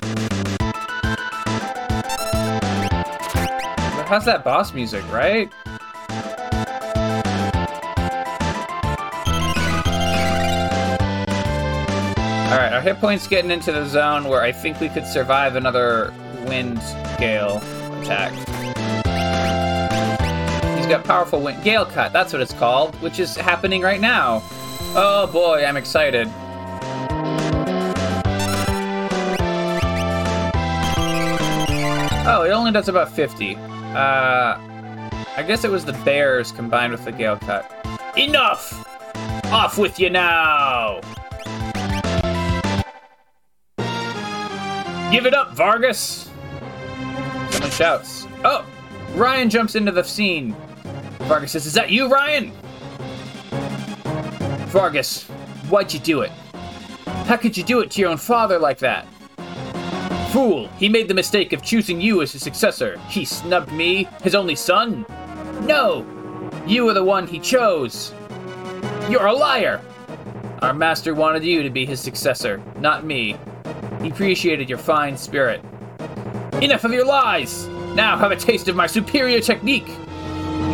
How's 4.08 4.26
that 4.26 4.44
boss 4.44 4.72
music, 4.72 5.04
right? 5.12 5.50
Hit 12.86 13.00
points 13.00 13.28
getting 13.28 13.50
into 13.50 13.72
the 13.72 13.84
zone 13.84 14.26
where 14.26 14.44
I 14.44 14.52
think 14.52 14.80
we 14.80 14.90
could 14.90 15.08
survive 15.08 15.56
another 15.56 16.14
wind 16.46 16.78
gale 17.18 17.58
attack. 18.00 18.32
He's 20.78 20.86
got 20.86 21.04
powerful 21.04 21.42
wind 21.42 21.64
gale 21.64 21.88
cut, 21.88 22.14
that's 22.14 22.32
what 22.32 22.44
it's 22.44 22.54
called, 22.54 22.94
which 23.02 23.20
is 23.20 23.36
happening 23.36 23.82
right 23.82 24.00
now. 24.00 24.44
Oh 24.96 25.28
boy, 25.34 25.66
I'm 25.66 25.78
excited. 25.78 26.28
Oh, 32.28 32.44
it 32.46 32.52
only 32.52 32.72
does 32.72 32.88
about 32.88 33.12
50. 33.12 33.56
Uh, 33.56 34.60
I 35.38 35.44
guess 35.48 35.64
it 35.64 35.72
was 35.72 35.86
the 35.86 35.94
bears 36.06 36.52
combined 36.52 36.92
with 36.92 37.04
the 37.04 37.12
gale 37.12 37.38
cut. 37.38 37.66
Enough! 38.16 38.86
Off 39.46 39.80
with 39.80 40.00
you 40.00 40.12
now! 40.12 41.02
Give 45.12 45.26
it 45.26 45.34
up, 45.34 45.54
Vargas! 45.54 46.30
Someone 47.52 47.72
shouts. 47.72 48.28
Oh! 48.44 48.66
Ryan 49.14 49.50
jumps 49.50 49.76
into 49.76 49.92
the 49.92 50.04
scene. 50.04 50.56
Vargas 51.20 51.52
says, 51.52 51.66
Is 51.66 51.74
that 51.74 51.90
you, 51.90 52.10
Ryan? 52.10 52.52
Vargas, 54.68 55.24
why'd 55.70 55.94
you 55.94 56.00
do 56.00 56.22
it? 56.22 56.32
How 57.28 57.38
could 57.38 57.56
you 57.56 57.64
do 57.64 57.80
it 57.80 57.92
to 57.92 58.02
your 58.02 58.10
own 58.10 58.18
father 58.18 58.60
like 58.60 58.80
that? 58.80 59.08
Fool! 60.32 60.68
He 60.78 60.90
made 60.90 61.08
the 61.08 61.14
mistake 61.14 61.54
of 61.54 61.62
choosing 61.62 62.02
you 62.02 62.22
as 62.22 62.34
his 62.34 62.44
successor. 62.44 63.00
He 63.08 63.24
snubbed 63.24 63.72
me, 63.72 64.10
his 64.22 64.36
only 64.36 64.56
son? 64.56 65.06
No! 65.62 66.06
You 66.68 66.86
were 66.86 66.94
the 66.94 67.04
one 67.04 67.26
he 67.26 67.40
chose! 67.40 68.14
You're 69.10 69.28
a 69.28 69.34
liar! 69.34 69.82
Our 70.62 70.74
master 70.74 71.14
wanted 71.14 71.44
you 71.44 71.64
to 71.64 71.70
be 71.70 71.86
his 71.86 72.02
successor, 72.02 72.62
not 72.80 73.06
me. 73.06 73.38
He 74.06 74.12
appreciated 74.12 74.70
your 74.70 74.78
fine 74.78 75.18
spirit. 75.18 75.62
Enough 76.62 76.84
of 76.84 76.94
your 76.94 77.08
lies! 77.08 77.66
Now 77.96 78.16
have 78.16 78.30
a 78.30 78.36
taste 78.36 78.68
of 78.68 78.76
my 78.76 78.86
superior 78.86 79.40
technique! 79.40 79.90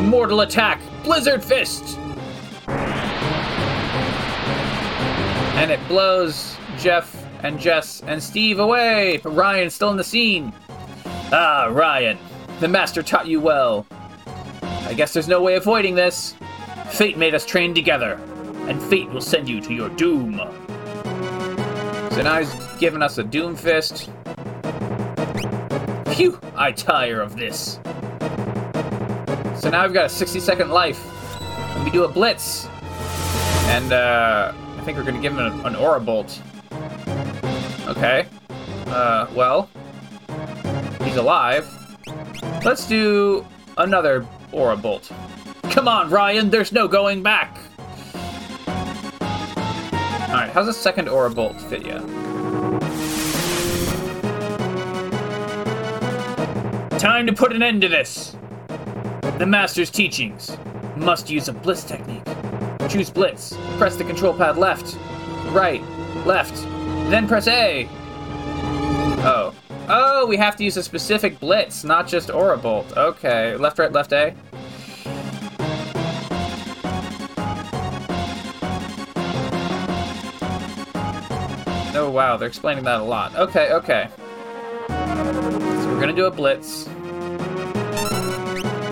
Mortal 0.03 0.41
attack, 0.41 0.81
Blizzard 1.01 1.41
Fist! 1.41 1.97
And 5.57 5.71
it 5.71 5.79
blows 5.87 6.57
Jeff 6.77 7.25
and 7.41 7.57
Jess 7.57 8.03
and 8.05 8.21
Steve 8.21 8.59
away, 8.59 9.21
but 9.23 9.29
Ryan's 9.29 9.75
still 9.75 9.91
in 9.91 9.97
the 9.97 10.03
scene. 10.03 10.51
Ah, 11.31 11.69
Ryan, 11.71 12.17
the 12.59 12.67
master 12.67 13.01
taught 13.01 13.27
you 13.27 13.39
well. 13.39 13.87
I 14.61 14.93
guess 14.93 15.13
there's 15.13 15.29
no 15.29 15.41
way 15.41 15.55
avoiding 15.55 15.95
this. 15.95 16.35
Fate 16.89 17.17
made 17.17 17.33
us 17.33 17.45
train 17.45 17.73
together, 17.73 18.19
and 18.67 18.83
fate 18.83 19.09
will 19.09 19.21
send 19.21 19.47
you 19.47 19.61
to 19.61 19.73
your 19.73 19.87
doom. 19.87 20.41
So 22.11 22.21
now 22.21 22.39
he's 22.39 22.53
giving 22.77 23.01
us 23.01 23.17
a 23.17 23.23
Doom 23.23 23.55
Fist. 23.55 24.09
Phew, 26.07 26.37
I 26.55 26.73
tire 26.75 27.21
of 27.21 27.37
this. 27.37 27.79
So 29.61 29.69
now 29.69 29.85
we've 29.85 29.93
got 29.93 30.07
a 30.07 30.09
60 30.09 30.41
second 30.41 30.71
life. 30.71 31.01
And 31.75 31.85
we 31.85 31.89
do 31.89 32.03
a 32.03 32.09
Blitz. 32.09 32.67
And 33.69 33.93
uh, 33.93 34.51
I 34.53 34.81
think 34.83 34.97
we're 34.97 35.05
to 35.05 35.21
give 35.21 35.31
him 35.31 35.39
an, 35.39 35.65
an 35.65 35.75
Aura 35.77 36.01
Bolt. 36.01 36.41
Okay. 37.87 38.27
Uh, 38.87 39.27
well, 39.33 39.69
he's 41.03 41.15
alive. 41.15 41.65
Let's 42.65 42.85
do 42.87 43.45
another 43.77 44.27
Aura 44.51 44.75
Bolt. 44.75 45.09
Come 45.69 45.87
on, 45.87 46.09
Ryan, 46.09 46.49
there's 46.49 46.73
no 46.73 46.89
going 46.89 47.23
back. 47.23 47.57
Alright, 50.31 50.51
how's 50.51 50.69
a 50.69 50.73
second 50.73 51.09
Aura 51.09 51.29
Bolt 51.29 51.59
fit 51.59 51.85
you? 51.85 51.99
Time 56.97 57.27
to 57.27 57.33
put 57.33 57.51
an 57.51 57.61
end 57.61 57.81
to 57.81 57.89
this! 57.89 58.37
The 59.39 59.45
Master's 59.45 59.89
teachings. 59.89 60.57
Must 60.95 61.29
use 61.29 61.49
a 61.49 61.53
Blitz 61.53 61.83
technique. 61.83 62.23
Choose 62.87 63.09
Blitz. 63.09 63.57
Press 63.77 63.97
the 63.97 64.05
control 64.05 64.33
pad 64.33 64.57
left, 64.57 64.97
right, 65.49 65.83
left, 66.25 66.55
then 67.09 67.27
press 67.27 67.49
A. 67.49 67.89
Oh. 69.23 69.53
Oh, 69.89 70.25
we 70.27 70.37
have 70.37 70.55
to 70.55 70.63
use 70.63 70.77
a 70.77 70.83
specific 70.83 71.41
Blitz, 71.41 71.83
not 71.83 72.07
just 72.07 72.29
Aura 72.29 72.57
Bolt. 72.57 72.95
Okay. 72.95 73.57
Left, 73.57 73.77
right, 73.79 73.91
left, 73.91 74.13
A. 74.13 74.33
wow, 82.11 82.37
they're 82.37 82.47
explaining 82.47 82.83
that 82.83 82.99
a 82.99 83.03
lot. 83.03 83.35
Okay, 83.35 83.71
okay. 83.71 84.09
So 84.87 85.87
we're 85.87 85.99
gonna 85.99 86.13
do 86.13 86.25
a 86.25 86.31
Blitz. 86.31 86.87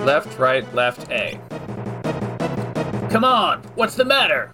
Left, 0.05 0.39
right, 0.39 0.73
left, 0.73 1.11
A. 1.11 1.39
Come 3.11 3.23
on! 3.23 3.61
What's 3.75 3.95
the 3.95 4.05
matter? 4.05 4.51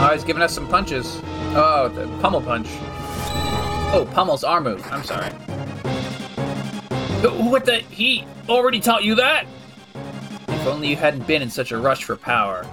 Oh, 0.00 0.10
he's 0.12 0.24
giving 0.24 0.42
us 0.42 0.54
some 0.54 0.68
punches. 0.68 1.20
Oh, 1.54 1.88
the 1.88 2.06
pummel 2.20 2.40
punch. 2.40 2.68
Oh, 3.90 4.08
pummel's 4.12 4.44
arm 4.44 4.64
move. 4.64 4.86
I'm 4.92 5.02
sorry. 5.02 5.30
What 7.22 7.64
the? 7.64 7.78
He 7.78 8.24
already 8.48 8.80
taught 8.80 9.02
you 9.02 9.14
that? 9.16 9.46
If 10.48 10.66
only 10.66 10.88
you 10.88 10.96
hadn't 10.96 11.26
been 11.26 11.42
in 11.42 11.50
such 11.50 11.72
a 11.72 11.78
rush 11.78 12.04
for 12.04 12.16
power. 12.16 12.66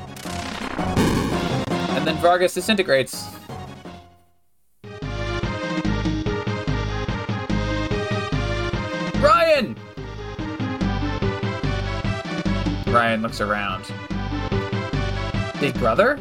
Then 2.05 2.17
Vargas 2.17 2.53
disintegrates. 2.53 3.27
Ryan! 9.19 9.75
Ryan 12.85 13.23
looks 13.23 13.41
around. 13.41 13.91
Big 15.59 15.73
brother? 15.79 16.19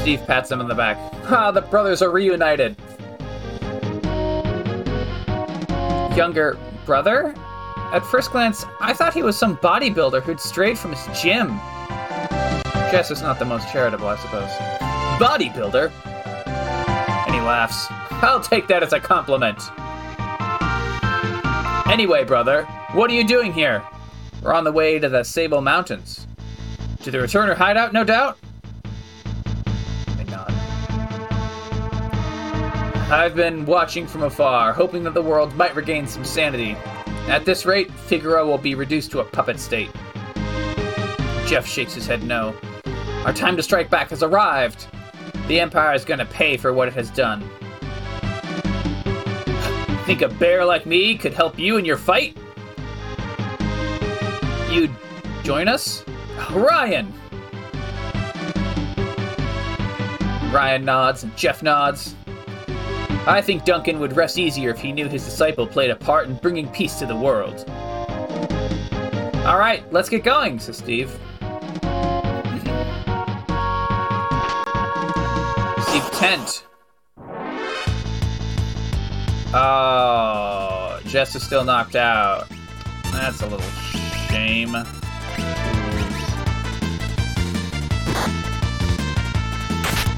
Steve 0.00 0.26
pats 0.26 0.50
him 0.50 0.60
on 0.60 0.66
the 0.66 0.74
back. 0.74 0.98
Ah, 1.26 1.52
the 1.52 1.62
brothers 1.62 2.02
are 2.02 2.10
reunited. 2.10 2.74
Younger 6.16 6.58
brother? 6.84 7.32
At 7.92 8.04
first 8.06 8.32
glance, 8.32 8.64
I 8.80 8.92
thought 8.92 9.14
he 9.14 9.22
was 9.22 9.38
some 9.38 9.56
bodybuilder 9.58 10.22
who'd 10.22 10.40
strayed 10.40 10.76
from 10.76 10.94
his 10.94 11.22
gym. 11.22 11.60
Jess 12.92 13.10
is 13.10 13.22
not 13.22 13.38
the 13.38 13.44
most 13.46 13.72
charitable, 13.72 14.06
I 14.06 14.18
suppose. 14.18 14.50
Bodybuilder? 15.18 15.90
And 17.26 17.34
he 17.34 17.40
laughs. 17.40 17.86
I'll 18.22 18.38
take 18.38 18.66
that 18.68 18.82
as 18.82 18.92
a 18.92 19.00
compliment. 19.00 19.58
Anyway, 21.90 22.24
brother, 22.24 22.64
what 22.92 23.10
are 23.10 23.14
you 23.14 23.26
doing 23.26 23.50
here? 23.50 23.82
We're 24.42 24.52
on 24.52 24.64
the 24.64 24.72
way 24.72 24.98
to 24.98 25.08
the 25.08 25.22
Sable 25.24 25.62
Mountains. 25.62 26.26
To 27.04 27.10
the 27.10 27.16
Returner 27.16 27.56
hideout, 27.56 27.94
no 27.94 28.04
doubt? 28.04 28.36
They 30.18 30.24
nod. 30.24 30.52
I've 33.10 33.34
been 33.34 33.64
watching 33.64 34.06
from 34.06 34.24
afar, 34.24 34.74
hoping 34.74 35.02
that 35.04 35.14
the 35.14 35.22
world 35.22 35.56
might 35.56 35.74
regain 35.74 36.06
some 36.06 36.26
sanity. 36.26 36.76
At 37.26 37.46
this 37.46 37.64
rate, 37.64 37.90
Figaro 37.90 38.46
will 38.46 38.58
be 38.58 38.74
reduced 38.74 39.10
to 39.12 39.20
a 39.20 39.24
puppet 39.24 39.58
state. 39.58 39.90
Jeff 41.46 41.66
shakes 41.66 41.94
his 41.94 42.06
head 42.06 42.22
no. 42.22 42.54
Our 43.24 43.32
time 43.32 43.56
to 43.56 43.62
strike 43.62 43.88
back 43.88 44.10
has 44.10 44.24
arrived. 44.24 44.88
The 45.46 45.60
Empire 45.60 45.94
is 45.94 46.04
gonna 46.04 46.26
pay 46.26 46.56
for 46.56 46.72
what 46.72 46.88
it 46.88 46.94
has 46.94 47.08
done. 47.10 47.48
Think 50.06 50.22
a 50.22 50.28
bear 50.28 50.64
like 50.64 50.86
me 50.86 51.16
could 51.16 51.32
help 51.32 51.56
you 51.56 51.76
in 51.76 51.84
your 51.84 51.96
fight? 51.96 52.36
You'd 54.68 54.90
join 55.44 55.68
us? 55.68 56.04
Ryan! 56.50 57.12
Ryan 60.52 60.84
nods 60.84 61.22
and 61.22 61.36
Jeff 61.36 61.62
nods. 61.62 62.16
I 63.28 63.40
think 63.40 63.64
Duncan 63.64 64.00
would 64.00 64.16
rest 64.16 64.36
easier 64.36 64.70
if 64.70 64.80
he 64.80 64.90
knew 64.90 65.06
his 65.06 65.24
disciple 65.24 65.64
played 65.64 65.90
a 65.90 65.96
part 65.96 66.26
in 66.26 66.34
bringing 66.34 66.68
peace 66.70 66.98
to 66.98 67.06
the 67.06 67.14
world. 67.14 67.64
All 69.46 69.58
right, 69.58 69.84
let's 69.92 70.08
get 70.08 70.24
going, 70.24 70.58
says 70.58 70.78
Steve. 70.78 71.16
Tent. 76.22 76.66
Oh, 79.52 81.00
Jess 81.06 81.34
is 81.34 81.42
still 81.42 81.64
knocked 81.64 81.96
out. 81.96 82.48
That's 83.10 83.42
a 83.42 83.46
little 83.46 83.60
shame. 84.28 84.76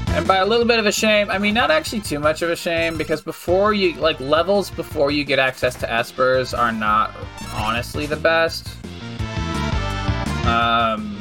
And 0.09 0.27
by 0.27 0.37
a 0.37 0.45
little 0.45 0.65
bit 0.65 0.77
of 0.77 0.85
a 0.85 0.91
shame, 0.91 1.31
I 1.31 1.39
mean 1.39 1.55
not 1.55 1.71
actually 1.71 2.01
too 2.01 2.19
much 2.19 2.43
of 2.43 2.51
a 2.51 2.55
shame 2.55 2.99
because 2.99 3.21
before 3.21 3.73
you 3.73 3.93
like 3.99 4.19
levels 4.19 4.69
before 4.69 5.09
you 5.09 5.23
get 5.23 5.39
access 5.39 5.73
to 5.77 5.87
espers 5.87 6.57
are 6.57 6.71
not 6.71 7.15
honestly 7.51 8.05
the 8.05 8.15
best. 8.15 8.67
Um 10.45 11.14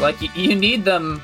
like 0.00 0.20
you, 0.20 0.28
you 0.34 0.54
need 0.54 0.84
them 0.84 1.22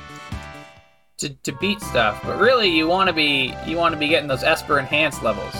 to, 1.17 1.29
to 1.29 1.51
beat 1.53 1.81
stuff, 1.81 2.21
but 2.23 2.39
really 2.39 2.69
you 2.69 2.87
want 2.87 3.07
to 3.07 3.13
be 3.13 3.53
you 3.65 3.77
want 3.77 3.93
to 3.93 3.99
be 3.99 4.07
getting 4.07 4.27
those 4.27 4.43
Esper 4.43 4.79
enhanced 4.79 5.21
levels. 5.23 5.55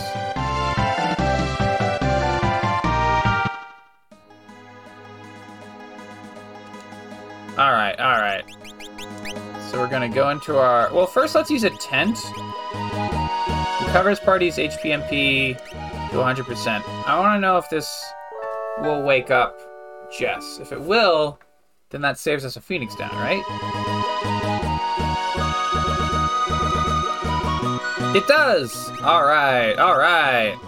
All 7.58 7.70
right, 7.70 7.94
all 8.00 8.18
right. 8.18 8.44
So 9.70 9.78
we're 9.78 9.88
gonna 9.88 10.08
go 10.08 10.30
into 10.30 10.56
our. 10.56 10.92
Well, 10.92 11.06
first 11.06 11.34
let's 11.34 11.50
use 11.50 11.64
a 11.64 11.70
tent. 11.70 12.18
Recovers 13.86 14.18
party's 14.18 14.56
HPMP 14.56 15.56
to 16.10 16.16
100%. 16.16 16.82
I 17.06 17.18
want 17.18 17.36
to 17.36 17.40
know 17.40 17.58
if 17.58 17.68
this 17.70 18.04
will 18.78 19.02
wake 19.02 19.30
up 19.30 19.60
Jess. 20.18 20.58
If 20.60 20.72
it 20.72 20.80
will, 20.80 21.38
then 21.92 22.00
that 22.00 22.18
saves 22.18 22.44
us 22.44 22.56
a 22.56 22.60
Phoenix 22.60 22.96
down, 22.96 23.14
right? 23.16 23.44
It 28.16 28.26
does! 28.26 28.90
Alright, 29.02 29.78
alright. 29.78 30.58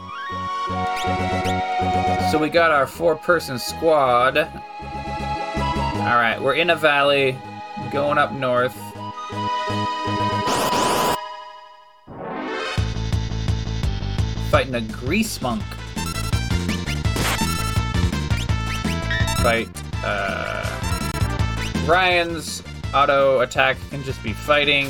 So 2.30 2.38
we 2.38 2.50
got 2.50 2.70
our 2.70 2.86
four 2.86 3.16
person 3.16 3.58
squad. 3.58 4.36
Alright, 4.36 6.40
we're 6.42 6.54
in 6.54 6.70
a 6.70 6.76
valley, 6.76 7.38
going 7.90 8.18
up 8.18 8.32
north. 8.32 8.74
Fighting 14.50 14.74
a 14.74 14.82
grease 14.82 15.40
monk. 15.40 15.62
Fight, 19.42 19.68
uh. 20.04 20.73
Ryan's 21.86 22.62
auto 22.94 23.40
attack 23.40 23.76
can 23.90 24.02
just 24.04 24.22
be 24.22 24.32
fighting. 24.32 24.88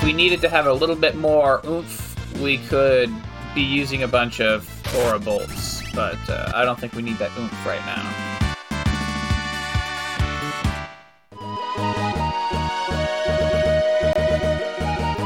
if 0.00 0.04
we 0.04 0.12
needed 0.14 0.40
to 0.40 0.48
have 0.48 0.66
a 0.66 0.72
little 0.72 0.96
bit 0.96 1.14
more 1.14 1.60
oomph, 1.66 2.16
we 2.40 2.56
could 2.56 3.10
be 3.54 3.60
using 3.60 4.02
a 4.02 4.08
bunch 4.08 4.40
of 4.40 4.66
aura 4.96 5.18
bolts, 5.18 5.82
but 5.94 6.18
uh, 6.30 6.52
I 6.54 6.64
don't 6.64 6.80
think 6.80 6.94
we 6.94 7.02
need 7.02 7.18
that 7.18 7.30
oomph 7.38 7.66
right 7.66 7.84
now. 7.84 8.30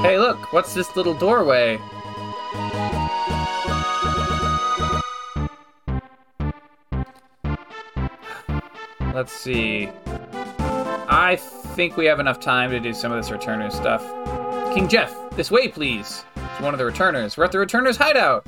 Hey, 0.03 0.19
look, 0.19 0.53
what's 0.53 0.75
this 0.75 0.97
little 0.97 1.15
doorway? 1.15 1.79
Let's 9.25 9.37
see. 9.37 9.89
I 10.07 11.37
think 11.37 11.97
we 11.97 12.05
have 12.05 12.21
enough 12.21 12.41
time 12.41 12.71
to 12.73 12.79
do 12.79 12.93
some 12.93 13.11
of 13.11 13.17
this 13.17 13.35
returner 13.35 13.73
stuff. 13.73 14.05
King 14.75 14.87
Jeff, 14.87 15.15
this 15.31 15.51
way, 15.51 15.69
please. 15.69 16.27
It's 16.37 16.61
one 16.61 16.75
of 16.75 16.79
the 16.79 16.85
returners. 16.85 17.39
We're 17.39 17.45
at 17.45 17.53
the 17.53 17.57
returner's 17.57 17.97
hideout. 17.97 18.47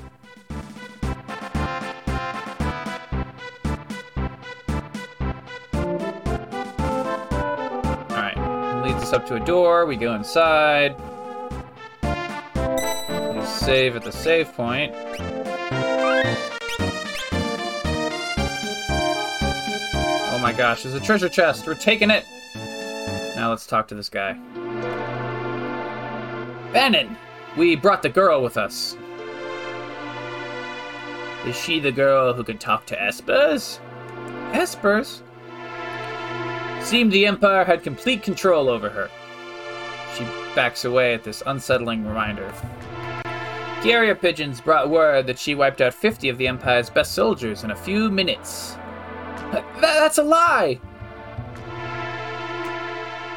Alright. 8.11 8.85
Leads 8.85 9.03
us 9.03 9.15
up 9.15 9.27
to 9.29 9.37
a 9.37 9.41
door. 9.41 9.87
We 9.87 9.97
go 9.97 10.15
inside. 10.15 10.95
We 12.03 13.47
save 13.47 13.97
at 13.97 14.05
the 14.05 14.13
save 14.13 14.53
point. 14.53 14.95
My 20.47 20.53
gosh, 20.53 20.85
there's 20.85 20.95
a 20.95 21.01
treasure 21.01 21.29
chest. 21.29 21.67
We're 21.67 21.75
taking 21.75 22.09
it. 22.09 22.25
Now 23.35 23.51
let's 23.51 23.67
talk 23.67 23.89
to 23.89 23.97
this 23.97 24.09
guy. 24.09 24.35
Bannon, 26.73 27.17
we 27.57 27.75
brought 27.75 28.01
the 28.01 28.09
girl 28.09 28.41
with 28.41 28.57
us. 28.57 28.97
Is 31.47 31.57
she 31.57 31.81
the 31.81 31.91
girl 31.91 32.33
who 32.33 32.45
can 32.45 32.59
talk 32.59 32.87
to 32.87 32.97
espers? 32.97 33.81
Espers? 34.53 35.21
Seemed 36.81 37.11
the 37.11 37.27
Empire 37.27 37.65
had 37.65 37.83
complete 37.83 38.23
control 38.23 38.69
over 38.69 38.89
her. 38.89 39.11
She 40.15 40.23
backs 40.55 40.85
away 40.85 41.13
at 41.13 41.25
this 41.25 41.43
unsettling 41.47 42.07
reminder. 42.07 42.53
Carrier 43.83 44.15
pigeons 44.15 44.61
brought 44.61 44.91
word 44.91 45.27
that 45.27 45.41
she 45.41 45.57
wiped 45.57 45.81
out 45.81 45.93
50 45.93 46.29
of 46.29 46.39
the 46.39 46.47
Empire's 46.47 46.89
best 46.89 47.15
soldiers 47.15 47.65
in 47.65 47.73
a 47.73 47.77
few 47.77 48.13
minutes. 48.13 48.77
Th- 49.53 49.65
that's 49.81 50.19
a 50.19 50.23
lie! 50.23 50.81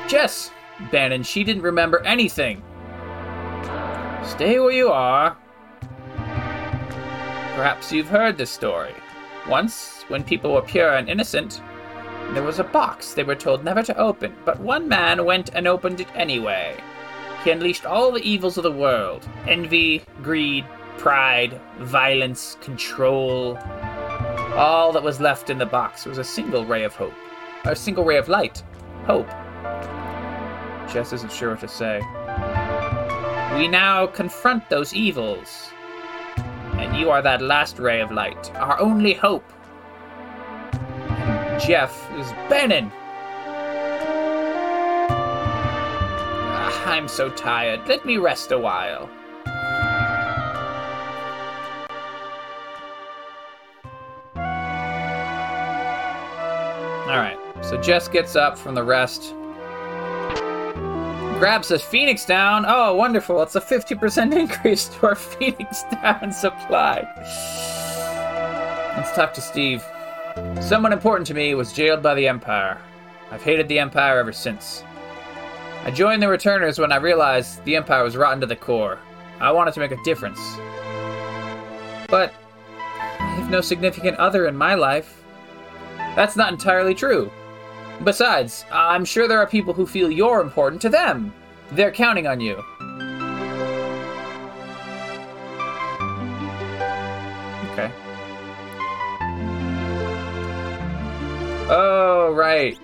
Jess, 0.08 0.52
Bannon, 0.91 1.24
she 1.24 1.43
didn't 1.43 1.62
remember 1.62 2.04
anything. 2.04 2.63
Stay 4.24 4.60
where 4.60 4.72
you 4.72 4.89
are. 4.89 5.38
Perhaps 7.56 7.91
you've 7.91 8.08
heard 8.08 8.38
this 8.38 8.50
story. 8.50 8.93
Once, 9.48 10.04
when 10.08 10.24
people 10.24 10.54
were 10.54 10.62
pure 10.62 10.95
and 10.95 11.10
innocent, 11.10 11.62
there 12.34 12.43
was 12.43 12.60
a 12.60 12.63
box 12.63 13.13
they 13.13 13.24
were 13.24 13.36
told 13.36 13.63
never 13.63 13.84
to 13.84 13.98
open, 13.98 14.34
but 14.45 14.60
one 14.60 14.88
man 14.88 15.26
went 15.26 15.50
and 15.54 15.67
opened 15.67 16.00
it 16.00 16.08
anyway. 16.15 16.76
He 17.43 17.52
unleashed 17.52 17.86
all 17.86 18.12
the 18.12 18.22
evils 18.22 18.58
of 18.58 18.63
the 18.63 18.72
world 18.72 19.28
envy, 19.48 20.04
greed, 20.22 20.65
pride, 20.98 21.60
violence, 21.80 22.58
control. 22.62 23.58
All 24.60 24.91
that 24.91 25.02
was 25.02 25.22
left 25.22 25.50
in 25.50 25.58
the 25.58 25.65
box 25.65 26.06
was 26.06 26.17
a 26.17 26.24
single 26.24 26.65
ray 26.65 26.84
of 26.84 26.93
hope. 26.93 27.13
A 27.63 27.74
single 27.74 28.04
ray 28.04 28.17
of 28.17 28.28
light. 28.28 28.62
Hope. 29.06 29.30
Jess 30.91 31.13
isn't 31.13 31.32
sure 31.32 31.52
what 31.52 31.62
to 31.62 31.67
say. 31.69 32.00
We 33.58 33.69
now 33.69 34.06
confront 34.06 34.69
those 34.69 34.93
evils. 34.93 35.69
And 36.74 36.98
you 36.98 37.10
are 37.10 37.22
that 37.22 37.41
last 37.41 37.80
ray 37.80 38.02
of 38.02 38.12
light, 38.12 38.54
our 38.56 38.78
only 38.82 39.13
hope. 39.13 39.50
Jeff 41.58 42.12
is 42.17 42.30
Bannon. 42.50 42.91
Ah, 46.52 46.91
I'm 46.91 47.08
so 47.08 47.30
tired. 47.30 47.88
Let 47.88 48.06
me 48.06 48.17
rest 48.17 48.52
a 48.52 48.60
while. 48.60 49.10
So 57.69 57.79
Jess 57.79 58.08
gets 58.08 58.36
up 58.36 58.58
from 58.58 58.73
the 58.73 58.84
rest, 58.84 59.36
grabs 61.38 61.69
a 61.69 61.77
Phoenix 61.77 62.25
down. 62.25 62.65
Oh, 62.67 62.95
wonderful. 62.95 63.43
It's 63.43 63.55
a 63.55 63.62
50% 63.62 64.36
increase 64.39 64.88
to 64.88 65.05
our 65.05 65.15
Phoenix 65.15 65.84
down 65.84 66.32
supply. 66.32 67.08
Let's 68.97 69.13
talk 69.13 69.36
to 69.36 69.41
Steve. 69.41 69.86
Someone 70.62 70.91
important 70.91 71.27
to 71.27 71.36
me 71.36 71.53
was 71.53 71.71
jailed 71.71 72.01
by 72.01 72.15
the 72.15 72.27
Empire. 72.27 72.82
I've 73.29 73.43
hated 73.43 73.67
the 73.67 73.77
Empire 73.77 74.17
ever 74.17 74.34
since. 74.34 74.84
I 75.86 75.91
joined 75.91 76.23
the 76.23 76.27
Returners 76.27 76.79
when 76.79 76.91
I 76.91 76.97
realized 76.97 77.63
the 77.65 77.75
Empire 77.75 78.03
was 78.03 78.17
rotten 78.17 78.41
to 78.41 78.47
the 78.47 78.55
core. 78.55 78.97
I 79.39 79.51
wanted 79.51 79.75
to 79.75 79.79
make 79.79 79.91
a 79.91 80.03
difference. 80.03 80.39
But 82.10 82.34
I 83.19 83.36
have 83.38 83.51
no 83.51 83.62
significant 83.62 84.17
other 84.17 84.47
in 84.47 84.58
my 84.58 84.73
life. 84.73 85.23
That's 86.15 86.36
not 86.36 86.51
entirely 86.51 86.95
true. 86.95 87.32
Besides, 88.03 88.65
I'm 88.71 89.03
sure 89.03 89.27
there 89.27 89.39
are 89.39 89.47
people 89.47 89.73
who 89.73 89.85
feel 89.85 90.09
you're 90.09 90.41
important 90.41 90.81
to 90.83 90.89
them. 90.89 91.33
They're 91.71 91.91
counting 91.91 92.27
on 92.27 92.39
you. 92.39 92.55
Okay. 97.71 97.91
Oh, 101.69 102.33
right. 102.35 102.77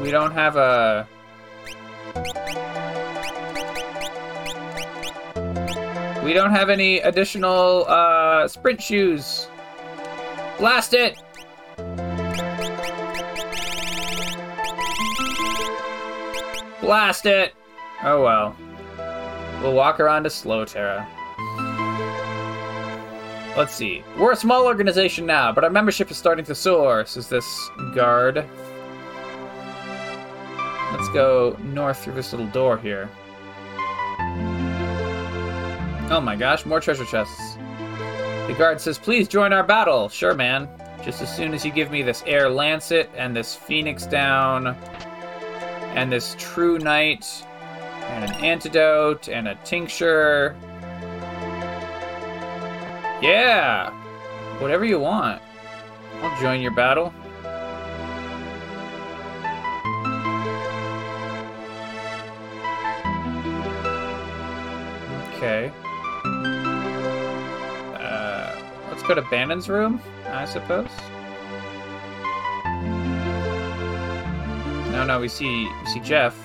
We 0.00 0.10
don't 0.10 0.32
have 0.32 0.56
a. 0.56 1.08
We 6.24 6.32
don't 6.32 6.52
have 6.52 6.70
any 6.70 7.00
additional 7.00 7.84
uh, 7.86 8.48
sprint 8.48 8.80
shoes. 8.80 9.48
Blast 10.58 10.94
it! 10.94 11.23
Blast 16.84 17.24
it! 17.24 17.54
Oh 18.02 18.22
well. 18.22 18.54
We'll 19.62 19.72
walk 19.72 20.00
around 20.00 20.24
to 20.24 20.30
Slow 20.30 20.66
Terra. 20.66 21.08
Let's 23.56 23.72
see. 23.72 24.04
We're 24.18 24.32
a 24.32 24.36
small 24.36 24.66
organization 24.66 25.24
now, 25.24 25.50
but 25.50 25.64
our 25.64 25.70
membership 25.70 26.10
is 26.10 26.18
starting 26.18 26.44
to 26.44 26.54
soar, 26.54 27.06
says 27.06 27.28
this 27.28 27.70
guard. 27.94 28.44
Let's 30.92 31.08
go 31.08 31.56
north 31.62 32.04
through 32.04 32.14
this 32.14 32.32
little 32.32 32.48
door 32.48 32.76
here. 32.76 33.08
Oh 36.10 36.20
my 36.22 36.36
gosh, 36.36 36.66
more 36.66 36.80
treasure 36.80 37.06
chests. 37.06 37.56
The 38.46 38.54
guard 38.58 38.78
says, 38.78 38.98
please 38.98 39.26
join 39.26 39.54
our 39.54 39.64
battle. 39.64 40.10
Sure, 40.10 40.34
man. 40.34 40.68
Just 41.02 41.22
as 41.22 41.34
soon 41.34 41.54
as 41.54 41.64
you 41.64 41.72
give 41.72 41.90
me 41.90 42.02
this 42.02 42.22
air 42.26 42.50
lancet 42.50 43.10
and 43.16 43.34
this 43.34 43.54
phoenix 43.54 44.04
down 44.04 44.76
and 45.94 46.10
this 46.10 46.36
true 46.38 46.78
knight 46.78 47.44
and 48.08 48.24
an 48.24 48.44
antidote 48.44 49.28
and 49.28 49.48
a 49.48 49.54
tincture. 49.64 50.56
Yeah! 53.22 53.90
Whatever 54.60 54.84
you 54.84 54.98
want. 54.98 55.40
I'll 56.20 56.40
join 56.40 56.60
your 56.60 56.74
battle. 56.74 57.12
Okay. 65.36 65.72
Uh, 67.98 68.56
let's 68.88 69.02
go 69.02 69.14
to 69.14 69.22
Bannon's 69.30 69.68
room, 69.68 70.00
I 70.28 70.44
suppose. 70.44 70.88
No, 74.94 75.04
no, 75.04 75.18
we 75.18 75.26
see 75.26 75.68
we 75.68 75.86
see 75.86 75.98
Jeff. 75.98 76.38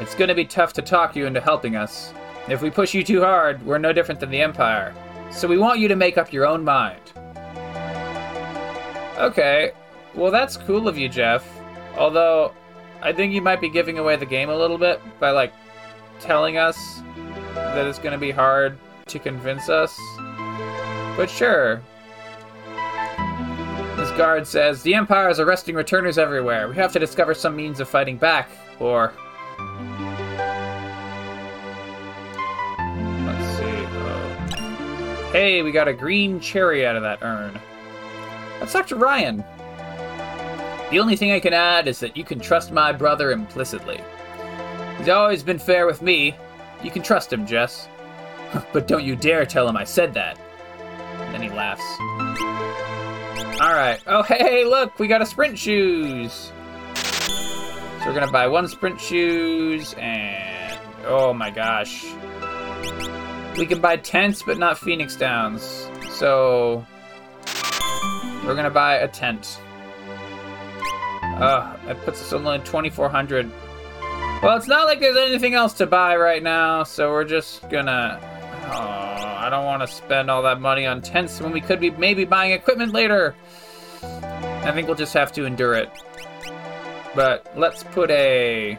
It's 0.00 0.14
gonna 0.14 0.34
be 0.34 0.46
tough 0.46 0.72
to 0.72 0.82
talk 0.82 1.14
you 1.14 1.26
into 1.26 1.38
helping 1.38 1.76
us. 1.76 2.14
If 2.48 2.62
we 2.62 2.70
push 2.70 2.94
you 2.94 3.04
too 3.04 3.20
hard, 3.20 3.64
we're 3.66 3.76
no 3.76 3.92
different 3.92 4.18
than 4.18 4.30
the 4.30 4.40
Empire. 4.40 4.94
So 5.30 5.46
we 5.46 5.58
want 5.58 5.78
you 5.78 5.88
to 5.88 5.94
make 5.94 6.16
up 6.16 6.32
your 6.32 6.46
own 6.46 6.64
mind. 6.64 7.12
Okay, 9.18 9.72
well 10.14 10.30
that's 10.30 10.56
cool 10.56 10.88
of 10.88 10.96
you, 10.96 11.10
Jeff. 11.10 11.46
Although, 11.98 12.54
I 13.02 13.12
think 13.12 13.34
you 13.34 13.42
might 13.42 13.60
be 13.60 13.68
giving 13.68 13.98
away 13.98 14.16
the 14.16 14.26
game 14.26 14.48
a 14.48 14.56
little 14.56 14.78
bit 14.78 15.02
by 15.20 15.32
like 15.32 15.52
telling 16.18 16.56
us 16.56 17.02
that 17.54 17.86
it's 17.86 17.98
gonna 17.98 18.16
be 18.16 18.30
hard 18.30 18.78
to 19.08 19.18
convince 19.18 19.68
us. 19.68 19.94
But 21.14 21.28
sure. 21.28 21.82
Guard 24.16 24.46
says 24.46 24.80
the 24.82 24.94
Empire 24.94 25.28
is 25.28 25.40
arresting 25.40 25.74
returners 25.74 26.18
everywhere. 26.18 26.68
We 26.68 26.76
have 26.76 26.92
to 26.92 27.00
discover 27.00 27.34
some 27.34 27.56
means 27.56 27.80
of 27.80 27.88
fighting 27.88 28.16
back, 28.16 28.48
or 28.78 29.12
Let's 33.26 33.58
see. 33.58 33.64
Uh, 33.64 35.32
hey, 35.32 35.62
we 35.62 35.72
got 35.72 35.88
a 35.88 35.92
green 35.92 36.38
cherry 36.38 36.86
out 36.86 36.94
of 36.94 37.02
that 37.02 37.22
urn. 37.22 37.60
Talk 38.70 38.86
to 38.88 38.96
Ryan. 38.96 39.44
The 40.90 41.00
only 41.00 41.16
thing 41.16 41.32
I 41.32 41.40
can 41.40 41.52
add 41.52 41.88
is 41.88 41.98
that 41.98 42.16
you 42.16 42.22
can 42.22 42.38
trust 42.38 42.70
my 42.70 42.92
brother 42.92 43.32
implicitly. 43.32 44.00
He's 44.98 45.08
always 45.08 45.42
been 45.42 45.58
fair 45.58 45.86
with 45.86 46.02
me. 46.02 46.36
You 46.84 46.90
can 46.92 47.02
trust 47.02 47.32
him, 47.32 47.46
Jess. 47.46 47.88
but 48.72 48.86
don't 48.86 49.04
you 49.04 49.16
dare 49.16 49.44
tell 49.44 49.68
him 49.68 49.76
I 49.76 49.84
said 49.84 50.14
that. 50.14 50.38
And 50.78 51.34
then 51.34 51.42
he 51.42 51.50
laughs. 51.50 51.82
Alright. 53.60 54.02
Oh, 54.06 54.22
hey, 54.22 54.64
look, 54.64 54.98
we 54.98 55.06
got 55.06 55.22
a 55.22 55.26
sprint 55.26 55.58
shoes. 55.58 56.52
So 56.94 58.06
we're 58.06 58.14
gonna 58.14 58.30
buy 58.30 58.46
one 58.48 58.68
sprint 58.68 59.00
shoes 59.00 59.94
and. 59.94 60.78
Oh 61.06 61.32
my 61.32 61.50
gosh. 61.50 62.04
We 63.56 63.66
can 63.66 63.80
buy 63.80 63.96
tents, 63.96 64.42
but 64.42 64.58
not 64.58 64.78
Phoenix 64.78 65.16
Downs. 65.16 65.88
So 66.10 66.84
we're 68.44 68.54
gonna 68.54 68.70
buy 68.70 68.96
a 68.96 69.08
tent. 69.08 69.60
Uh, 71.22 71.76
that 71.86 72.00
puts 72.04 72.20
us 72.20 72.32
only 72.32 72.58
2,400. 72.58 73.50
Well, 74.42 74.56
it's 74.56 74.68
not 74.68 74.86
like 74.86 75.00
there's 75.00 75.16
anything 75.16 75.54
else 75.54 75.72
to 75.74 75.86
buy 75.86 76.16
right 76.16 76.42
now, 76.42 76.82
so 76.82 77.10
we're 77.10 77.24
just 77.24 77.68
gonna. 77.70 78.20
Oh, 78.66 79.03
I 79.44 79.50
don't 79.50 79.66
want 79.66 79.82
to 79.82 79.86
spend 79.86 80.30
all 80.30 80.40
that 80.44 80.58
money 80.58 80.86
on 80.86 81.02
tents 81.02 81.38
when 81.38 81.52
we 81.52 81.60
could 81.60 81.78
be 81.78 81.90
maybe 81.90 82.24
buying 82.24 82.52
equipment 82.52 82.94
later. 82.94 83.34
I 84.02 84.72
think 84.72 84.86
we'll 84.86 84.96
just 84.96 85.12
have 85.12 85.32
to 85.32 85.44
endure 85.44 85.74
it. 85.74 85.90
But 87.14 87.46
let's 87.54 87.84
put 87.84 88.10
a. 88.10 88.78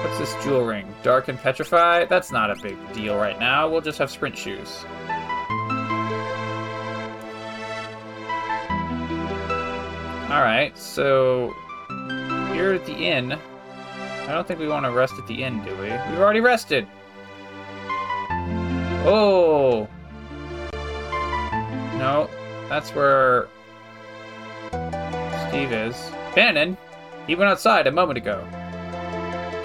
What's 0.00 0.18
this 0.18 0.34
jewel 0.42 0.64
ring? 0.64 0.90
Dark 1.02 1.28
and 1.28 1.38
petrify? 1.38 2.06
That's 2.06 2.32
not 2.32 2.50
a 2.50 2.56
big 2.62 2.78
deal 2.94 3.14
right 3.14 3.38
now. 3.38 3.68
We'll 3.68 3.82
just 3.82 3.98
have 3.98 4.10
sprint 4.10 4.38
shoes. 4.38 4.86
Alright, 10.30 10.78
so 10.78 11.52
here 12.54 12.72
at 12.72 12.86
the 12.86 12.94
inn. 12.94 13.32
I 13.32 14.32
don't 14.32 14.48
think 14.48 14.60
we 14.60 14.68
want 14.68 14.86
to 14.86 14.92
rest 14.92 15.12
at 15.18 15.26
the 15.26 15.42
inn, 15.42 15.62
do 15.62 15.76
we? 15.76 15.90
We've 15.90 16.20
already 16.20 16.40
rested. 16.40 16.86
Oh. 19.06 19.88
No, 21.98 22.28
that's 22.68 22.90
where 22.90 23.48
Steve 25.48 25.72
is. 25.72 26.10
Bannon? 26.34 26.76
He 27.26 27.34
went 27.34 27.50
outside 27.50 27.86
a 27.86 27.92
moment 27.92 28.18
ago. 28.18 28.46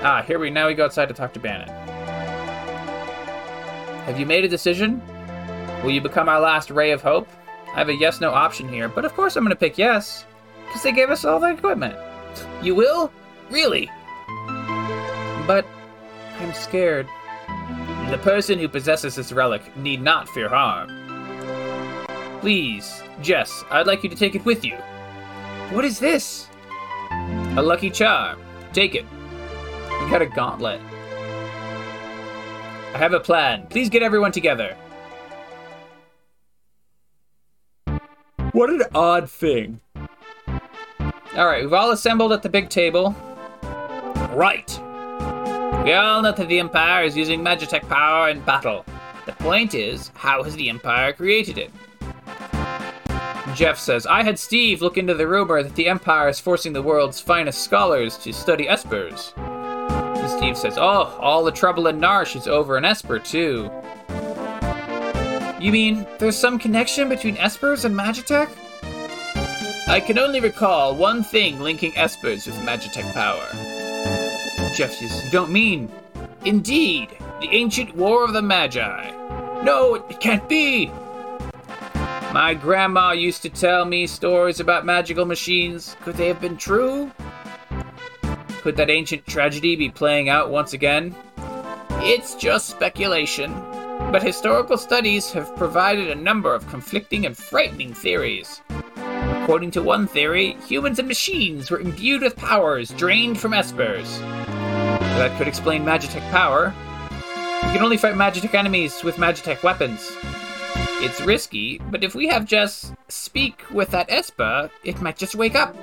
Ah, 0.01 0.23
here 0.25 0.39
we 0.39 0.49
now 0.49 0.67
we 0.67 0.73
go 0.73 0.85
outside 0.85 1.07
to 1.07 1.13
talk 1.13 1.33
to 1.33 1.39
Bannon. 1.39 1.69
Have 4.05 4.19
you 4.19 4.25
made 4.25 4.43
a 4.43 4.49
decision? 4.49 5.01
Will 5.83 5.91
you 5.91 6.01
become 6.01 6.27
our 6.27 6.39
last 6.39 6.71
ray 6.71 6.91
of 6.91 7.01
hope? 7.01 7.27
I 7.73 7.79
have 7.79 7.89
a 7.89 7.95
yes 7.95 8.19
no 8.21 8.31
option 8.31 8.67
here, 8.67 8.89
but 8.89 9.05
of 9.05 9.13
course 9.13 9.35
I'm 9.35 9.43
gonna 9.43 9.55
pick 9.55 9.77
yes. 9.77 10.25
Because 10.67 10.83
they 10.83 10.91
gave 10.91 11.09
us 11.09 11.25
all 11.25 11.39
the 11.39 11.51
equipment. 11.51 11.95
You 12.61 12.75
will? 12.75 13.11
Really? 13.49 13.89
But 15.45 15.65
I'm 16.39 16.53
scared. 16.53 17.07
The 18.09 18.19
person 18.19 18.59
who 18.59 18.67
possesses 18.67 19.15
this 19.15 19.31
relic 19.31 19.75
need 19.77 20.01
not 20.01 20.29
fear 20.29 20.49
harm. 20.49 20.89
Please, 22.41 23.01
Jess, 23.21 23.63
I'd 23.71 23.87
like 23.87 24.03
you 24.03 24.09
to 24.09 24.15
take 24.15 24.35
it 24.35 24.45
with 24.45 24.63
you. 24.65 24.75
What 25.71 25.85
is 25.85 25.97
this? 25.99 26.47
A 27.11 27.61
lucky 27.61 27.89
charm. 27.89 28.39
Take 28.73 28.95
it. 28.95 29.05
You 29.89 30.09
got 30.09 30.21
a 30.21 30.25
gauntlet. 30.25 30.81
I 32.93 32.97
have 32.97 33.13
a 33.13 33.19
plan. 33.19 33.65
Please 33.67 33.89
get 33.89 34.03
everyone 34.03 34.31
together. 34.31 34.75
What 38.51 38.69
an 38.69 38.83
odd 38.93 39.31
thing. 39.31 39.79
Alright, 41.35 41.63
we've 41.63 41.73
all 41.73 41.91
assembled 41.91 42.31
at 42.33 42.43
the 42.43 42.49
big 42.49 42.69
table. 42.69 43.15
Right. 44.33 44.79
We 45.83 45.91
all 45.91 46.21
know 46.21 46.31
that 46.31 46.47
the 46.47 46.59
Empire 46.59 47.03
is 47.03 47.17
using 47.17 47.41
Magitek 47.41 47.89
power 47.89 48.29
in 48.29 48.39
battle. 48.39 48.85
The 49.25 49.33
point 49.33 49.75
is, 49.75 50.11
how 50.13 50.41
has 50.41 50.55
the 50.55 50.69
Empire 50.69 51.11
created 51.11 51.57
it? 51.57 51.71
Jeff 53.53 53.77
says, 53.77 54.07
I 54.07 54.23
had 54.23 54.39
Steve 54.39 54.81
look 54.81 54.97
into 54.97 55.13
the 55.13 55.27
rumor 55.27 55.61
that 55.61 55.75
the 55.75 55.89
Empire 55.89 56.29
is 56.29 56.39
forcing 56.39 56.71
the 56.71 56.81
world's 56.81 57.19
finest 57.19 57.65
scholars 57.65 58.17
to 58.19 58.31
study 58.31 58.67
Espers. 58.67 59.37
And 59.37 60.29
Steve 60.29 60.57
says, 60.57 60.77
Oh, 60.77 61.17
all 61.19 61.43
the 61.43 61.51
trouble 61.51 61.87
in 61.87 61.99
Narshe 61.99 62.37
is 62.37 62.47
over 62.47 62.77
in 62.77 62.85
Esper, 62.85 63.19
too. 63.19 63.69
You 65.59 65.73
mean 65.73 66.07
there's 66.17 66.37
some 66.37 66.59
connection 66.59 67.09
between 67.09 67.35
Espers 67.35 67.83
and 67.83 67.93
Magitek? 67.93 68.49
I 69.89 69.99
can 69.99 70.17
only 70.17 70.39
recall 70.39 70.95
one 70.95 71.25
thing 71.25 71.59
linking 71.59 71.91
Espers 71.91 72.45
with 72.45 72.55
Magitek 72.59 73.13
power. 73.13 73.72
Jeff 74.73 74.99
You 74.99 75.09
don't 75.29 75.51
mean. 75.51 75.91
Indeed, 76.45 77.09
the 77.41 77.49
ancient 77.51 77.95
War 77.95 78.25
of 78.25 78.33
the 78.33 78.41
Magi. 78.41 79.11
No, 79.63 79.95
it 79.95 80.19
can't 80.19 80.49
be! 80.49 80.87
My 82.33 82.55
grandma 82.59 83.11
used 83.11 83.43
to 83.43 83.49
tell 83.49 83.85
me 83.85 84.07
stories 84.07 84.59
about 84.59 84.83
magical 84.83 85.25
machines. 85.25 85.95
Could 86.01 86.15
they 86.15 86.27
have 86.27 86.41
been 86.41 86.57
true? 86.57 87.11
Could 88.61 88.75
that 88.77 88.89
ancient 88.89 89.27
tragedy 89.27 89.75
be 89.75 89.89
playing 89.89 90.29
out 90.29 90.49
once 90.49 90.73
again? 90.73 91.15
It's 91.97 92.33
just 92.33 92.69
speculation, 92.69 93.53
but 94.11 94.23
historical 94.23 94.77
studies 94.77 95.31
have 95.33 95.55
provided 95.55 96.09
a 96.09 96.15
number 96.15 96.55
of 96.55 96.67
conflicting 96.67 97.27
and 97.27 97.37
frightening 97.37 97.93
theories. 97.93 98.61
According 99.43 99.71
to 99.71 99.83
one 99.83 100.07
theory, 100.07 100.57
humans 100.67 100.97
and 100.97 101.07
machines 101.07 101.69
were 101.69 101.79
imbued 101.79 102.23
with 102.23 102.35
powers 102.35 102.89
drained 102.89 103.39
from 103.39 103.51
Espers. 103.51 104.42
That 105.17 105.37
could 105.37 105.47
explain 105.47 105.83
Magitek 105.85 106.29
power. 106.31 106.73
You 107.63 107.71
can 107.71 107.83
only 107.83 107.97
fight 107.97 108.15
Magitek 108.15 108.53
enemies 108.55 109.03
with 109.03 109.15
Magitek 109.15 109.63
weapons. 109.63 110.17
It's 111.05 111.21
risky, 111.21 111.79
but 111.91 112.03
if 112.03 112.15
we 112.15 112.27
have 112.27 112.45
Jess 112.45 112.93
speak 113.09 113.61
with 113.71 113.89
that 113.91 114.07
Esper, 114.09 114.69
it 114.83 115.01
might 115.01 115.17
just 115.17 115.35
wake 115.35 115.55
up. 115.55 115.75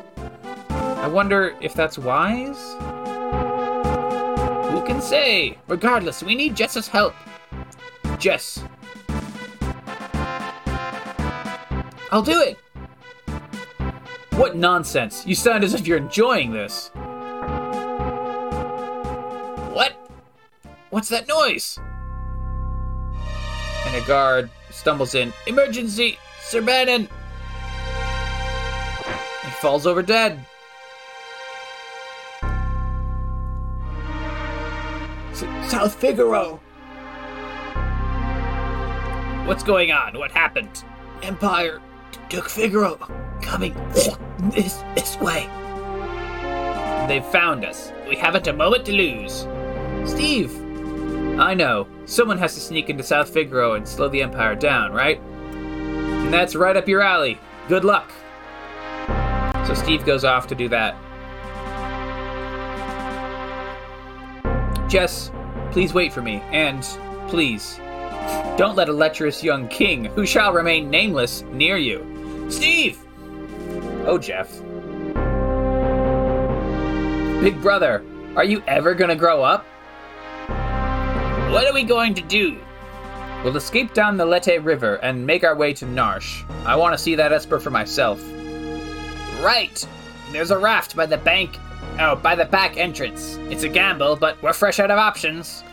I 0.71 1.07
wonder 1.07 1.55
if 1.61 1.75
that's 1.75 1.97
wise? 1.97 2.59
Who 4.73 4.85
can 4.85 5.01
say? 5.01 5.59
Regardless, 5.69 6.23
we 6.23 6.35
need 6.35 6.57
Jess's 6.57 6.89
help. 6.89 7.15
Jess. 8.19 8.65
I'll 12.11 12.23
do 12.23 12.41
it! 12.41 12.59
What 14.33 14.57
nonsense! 14.57 15.27
You 15.27 15.35
sound 15.35 15.65
as 15.65 15.75
if 15.75 15.87
you're 15.87 15.99
enjoying 15.99 16.51
this. 16.53 16.91
What's 20.91 21.09
that 21.11 21.29
noise? 21.29 21.79
And 23.87 23.97
a 23.97 24.07
guard 24.07 24.51
stumbles 24.71 25.15
in. 25.15 25.33
Emergency! 25.47 26.19
Sir 26.43 26.61
Bannon! 26.61 27.09
He 29.45 29.51
falls 29.61 29.87
over 29.87 30.03
dead. 30.03 30.45
S- 35.31 35.71
South 35.71 35.95
Figaro! 35.95 36.61
What's 39.47 39.63
going 39.63 39.93
on? 39.93 40.19
What 40.19 40.33
happened? 40.33 40.85
Empire 41.23 41.81
t- 42.13 42.21
took 42.29 42.49
Figaro. 42.49 42.97
Coming 43.41 43.75
this 44.53 44.83
this 44.95 45.17
way. 45.19 45.49
They've 47.09 47.25
found 47.25 47.65
us. 47.65 47.93
We 48.09 48.17
haven't 48.17 48.47
a 48.47 48.53
moment 48.53 48.85
to 48.87 48.93
lose. 48.93 49.47
Steve! 50.05 50.70
I 51.41 51.55
know. 51.55 51.89
Someone 52.05 52.37
has 52.37 52.55
to 52.55 52.61
sneak 52.61 52.91
into 52.91 53.03
South 53.03 53.31
Figaro 53.31 53.73
and 53.73 53.89
slow 53.89 54.11
the 54.11 54.23
Empire 54.23 54.55
down, 54.55 54.93
right? 54.93 55.19
And 55.21 56.31
that's 56.31 56.55
right 56.55 56.77
up 56.77 56.87
your 56.87 57.01
alley. 57.01 57.39
Good 57.67 57.83
luck. 57.83 58.13
So 59.67 59.73
Steve 59.73 60.05
goes 60.05 60.23
off 60.23 60.47
to 60.49 60.55
do 60.55 60.69
that. 60.69 60.97
Jess, 64.91 65.33
please 65.71 65.95
wait 65.95 66.13
for 66.13 66.21
me, 66.21 66.43
and 66.53 66.83
please, 67.29 67.79
don't 68.59 68.77
let 68.77 68.91
a 68.91 68.93
lecherous 68.93 69.43
young 69.43 69.67
king, 69.69 70.05
who 70.05 70.27
shall 70.27 70.53
remain 70.53 70.91
nameless, 70.91 71.41
near 71.53 71.79
you. 71.79 72.47
Steve! 72.51 72.99
Oh, 74.05 74.19
Jeff. 74.19 74.51
Big 77.41 77.63
brother, 77.63 78.05
are 78.37 78.45
you 78.45 78.63
ever 78.67 78.95
gonna 78.95 79.17
grow 79.17 79.43
up? 79.43 79.65
What 81.51 81.67
are 81.67 81.75
we 81.75 81.83
going 81.83 82.15
to 82.15 82.23
do? 82.23 82.61
We'll 83.43 83.57
escape 83.57 83.93
down 83.93 84.17
the 84.17 84.25
Lete 84.25 84.63
River 84.63 84.95
and 85.03 85.27
make 85.27 85.43
our 85.43 85.57
way 85.57 85.73
to 85.75 85.85
Narshe. 85.85 86.49
I 86.65 86.77
want 86.77 86.95
to 86.95 86.99
see 86.99 87.17
that 87.17 87.33
Esper 87.33 87.59
for 87.59 87.71
myself. 87.71 88.23
Right. 89.43 89.85
There's 90.31 90.53
a 90.53 90.59
raft 90.59 90.95
by 90.95 91.07
the 91.07 91.19
bank. 91.19 91.59
Oh, 91.99 92.15
by 92.15 92.37
the 92.37 92.45
back 92.45 92.77
entrance. 92.77 93.37
It's 93.51 93.65
a 93.65 93.69
gamble, 93.69 94.15
but 94.15 94.41
we're 94.45 94.53
fresh 94.53 94.79
out 94.79 94.93
of 94.93 94.99
options. 94.99 95.65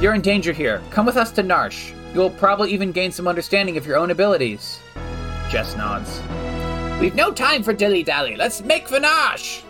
You're 0.00 0.14
in 0.14 0.22
danger 0.22 0.54
here. 0.54 0.80
Come 0.88 1.04
with 1.04 1.18
us 1.18 1.30
to 1.32 1.42
Narshe. 1.42 1.92
You'll 2.14 2.30
probably 2.30 2.72
even 2.72 2.90
gain 2.90 3.12
some 3.12 3.28
understanding 3.28 3.76
of 3.76 3.86
your 3.86 3.98
own 3.98 4.12
abilities. 4.12 4.80
Jess 5.50 5.76
nods. 5.76 6.22
We've 6.98 7.14
no 7.14 7.32
time 7.32 7.62
for 7.62 7.74
dilly 7.74 8.02
dally. 8.02 8.34
Let's 8.34 8.62
make 8.62 8.88
for 8.88 8.98
Narshe. 8.98 9.62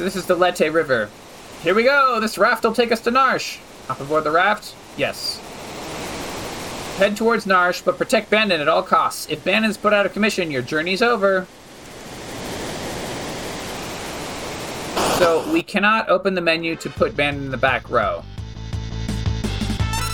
So 0.00 0.04
this 0.04 0.16
is 0.16 0.24
the 0.24 0.34
Lete 0.34 0.72
River. 0.72 1.10
Here 1.62 1.74
we 1.74 1.82
go. 1.82 2.20
This 2.20 2.38
raft 2.38 2.64
will 2.64 2.72
take 2.72 2.90
us 2.90 3.00
to 3.00 3.10
Narshe! 3.10 3.58
Hop 3.86 4.00
aboard 4.00 4.24
the 4.24 4.30
raft? 4.30 4.74
Yes. 4.96 5.38
Head 6.96 7.18
towards 7.18 7.44
Narshe, 7.44 7.84
but 7.84 7.98
protect 7.98 8.30
Bannon 8.30 8.62
at 8.62 8.66
all 8.66 8.82
costs. 8.82 9.28
If 9.28 9.44
Bannon's 9.44 9.76
put 9.76 9.92
out 9.92 10.06
of 10.06 10.14
commission, 10.14 10.50
your 10.50 10.62
journey's 10.62 11.02
over. 11.02 11.46
So 15.18 15.46
we 15.52 15.62
cannot 15.62 16.08
open 16.08 16.32
the 16.32 16.40
menu 16.40 16.76
to 16.76 16.88
put 16.88 17.14
Bannon 17.14 17.44
in 17.44 17.50
the 17.50 17.58
back 17.58 17.90
row. 17.90 18.24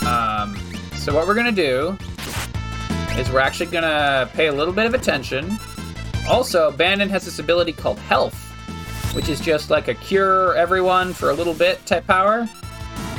Um, 0.05 0.59
so 0.96 1.14
what 1.14 1.29
we're 1.29 1.37
gonna 1.37 1.53
do 1.53 1.96
is 3.16 3.31
we're 3.31 3.38
actually 3.38 3.70
gonna 3.70 4.29
pay 4.33 4.49
a 4.49 4.53
little 4.53 4.75
bit 4.75 4.87
of 4.87 4.94
attention 4.94 5.61
Also, 6.29 6.72
Bandon 6.72 7.09
has 7.09 7.25
this 7.25 7.38
ability 7.38 7.72
called 7.72 8.01
Health, 8.01 8.46
which 9.17 9.31
is 9.31 9.41
just 9.41 9.71
like 9.71 9.89
a 9.89 9.95
cure 9.95 10.55
everyone 10.57 11.15
for 11.15 11.31
a 11.31 11.33
little 11.33 11.55
bit 11.55 11.85
type 11.87 12.07
power. 12.07 12.47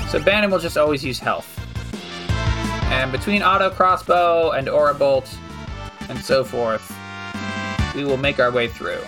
So 0.10 0.22
Bannon 0.22 0.52
will 0.52 0.60
just 0.60 0.78
always 0.78 1.04
use 1.04 1.18
Health. 1.18 1.52
And 2.92 3.12
between 3.12 3.42
Auto 3.42 3.72
Crossbow 3.72 4.52
and 4.52 4.70
Aura 4.70 4.94
Bolt 4.94 5.28
and 6.08 6.20
so 6.20 6.44
forth, 6.44 6.96
we 7.96 8.06
will 8.06 8.18
make 8.18 8.40
our 8.40 8.52
way 8.52 8.68
through. 8.68 9.02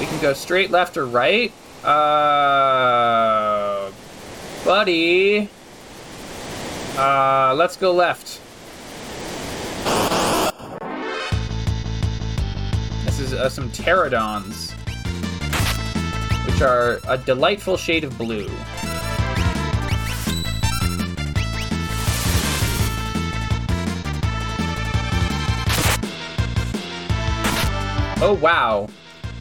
We 0.00 0.06
can 0.06 0.20
go 0.20 0.32
straight 0.32 0.72
left 0.72 0.96
or 0.96 1.06
right. 1.06 1.52
Uh, 1.84 3.92
buddy. 4.64 5.48
Uh, 6.96 7.54
let's 7.56 7.76
go 7.76 7.92
left. 7.92 8.40
Uh, 13.40 13.48
some 13.48 13.70
pterodons, 13.70 14.72
which 16.46 16.60
are 16.60 17.00
a 17.08 17.16
delightful 17.16 17.76
shade 17.76 18.04
of 18.04 18.16
blue. 18.18 18.48
Oh 28.22 28.38
wow. 28.42 28.88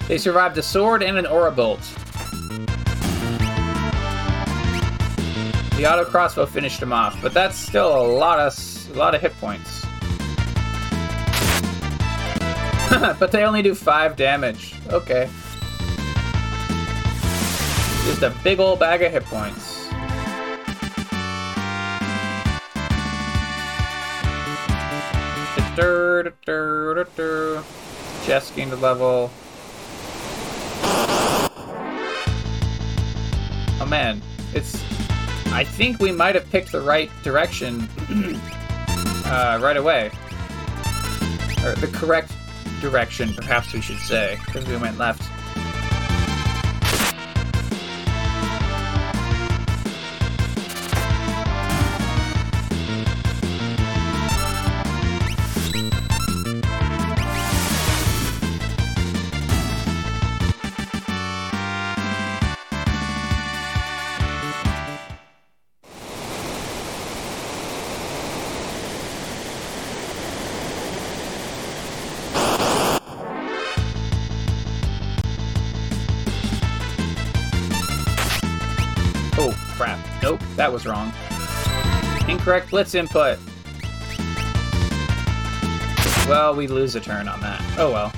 They 0.08 0.18
survived 0.18 0.58
a 0.58 0.64
sword 0.64 1.04
and 1.04 1.18
an 1.18 1.26
aura 1.26 1.52
bolt. 1.52 1.82
The 5.76 5.86
auto 5.86 6.06
crossbow 6.06 6.46
finished 6.46 6.82
him 6.82 6.94
off, 6.94 7.22
but 7.22 7.34
that's 7.34 7.58
still 7.58 8.02
a 8.02 8.08
lot 8.08 8.40
of 8.40 8.54
a 8.94 8.98
lot 8.98 9.14
of 9.14 9.22
hit 9.22 9.38
points. 9.40 9.89
but 13.20 13.32
they 13.32 13.44
only 13.44 13.62
do 13.62 13.76
five 13.76 14.16
damage. 14.16 14.74
Okay. 14.90 15.30
Just 18.06 18.24
a 18.24 18.34
big 18.44 18.60
old 18.60 18.80
bag 18.80 19.04
of 19.04 19.12
hit 19.12 19.24
points. 19.26 19.80
Jess 28.26 28.52
gained 28.52 28.74
a 28.74 28.76
level. 28.76 29.32
Oh 33.82 33.88
man, 33.88 34.22
it's. 34.54 34.76
I 35.52 35.64
think 35.64 36.00
we 36.00 36.12
might 36.12 36.36
have 36.36 36.50
picked 36.50 36.72
the 36.72 36.82
right 36.82 37.10
direction 37.24 37.88
uh, 39.26 39.60
right 39.62 39.78
away. 39.78 40.12
Or 41.64 41.76
the 41.76 41.90
correct 41.94 42.32
direction, 42.80 43.34
perhaps 43.34 43.74
we 43.74 43.82
should 43.82 44.00
say, 44.00 44.40
because 44.46 44.66
we 44.68 44.78
went 44.78 44.98
left. 44.98 45.24
That 80.70 80.74
was 80.74 80.86
wrong. 80.86 81.12
Incorrect 82.30 82.70
blitz 82.70 82.94
input. 82.94 83.40
Well, 86.28 86.54
we 86.56 86.68
lose 86.68 86.96
a 86.96 87.00
turn 87.00 87.28
on 87.28 87.42
that. 87.42 87.60
Oh 87.80 87.92
well. 87.92 88.14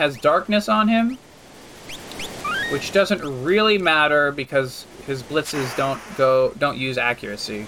Has 0.00 0.16
darkness 0.16 0.66
on 0.66 0.88
him, 0.88 1.18
which 2.72 2.90
doesn't 2.90 3.20
really 3.44 3.76
matter 3.76 4.32
because 4.32 4.86
his 5.06 5.22
blitzes 5.22 5.76
don't 5.76 6.00
go 6.16 6.54
don't 6.58 6.78
use 6.78 6.96
accuracy. 6.96 7.66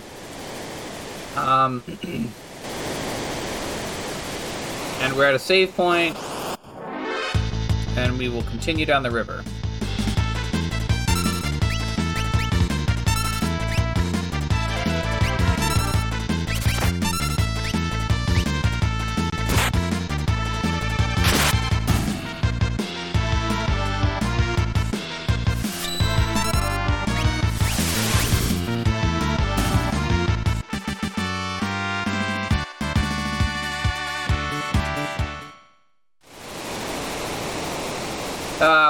Um 1.37 1.83
and 5.03 5.15
we're 5.15 5.27
at 5.27 5.35
a 5.35 5.39
save 5.39 5.77
point 5.77 6.17
and 7.99 8.17
we 8.17 8.31
will 8.31 8.45
continue 8.45 8.87
down 8.87 9.03
the 9.03 9.11
river. 9.11 9.45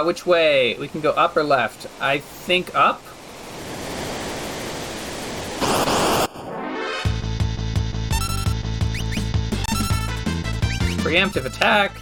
Uh, 0.02 0.04
which 0.04 0.26
way? 0.26 0.74
We 0.80 0.88
can 0.88 1.00
go 1.00 1.12
up 1.12 1.36
or 1.36 1.44
left? 1.44 1.86
I 2.00 2.18
think 2.18 2.74
up. 2.74 3.00
Preemptive 11.04 11.44
attack. 11.44 12.01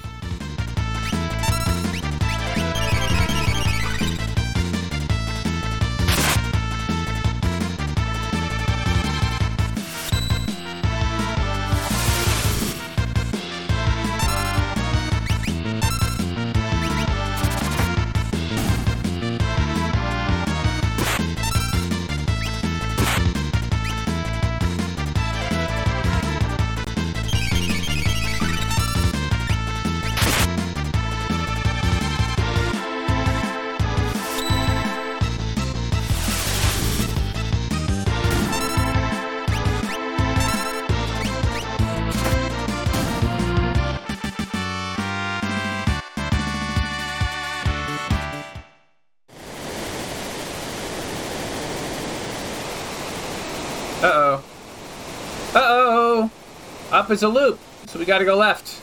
Up 57.11 57.15
is 57.15 57.25
a 57.25 57.29
loop, 57.29 57.59
so 57.87 57.99
we 57.99 58.05
gotta 58.05 58.25
go 58.25 58.37
left. 58.37 58.81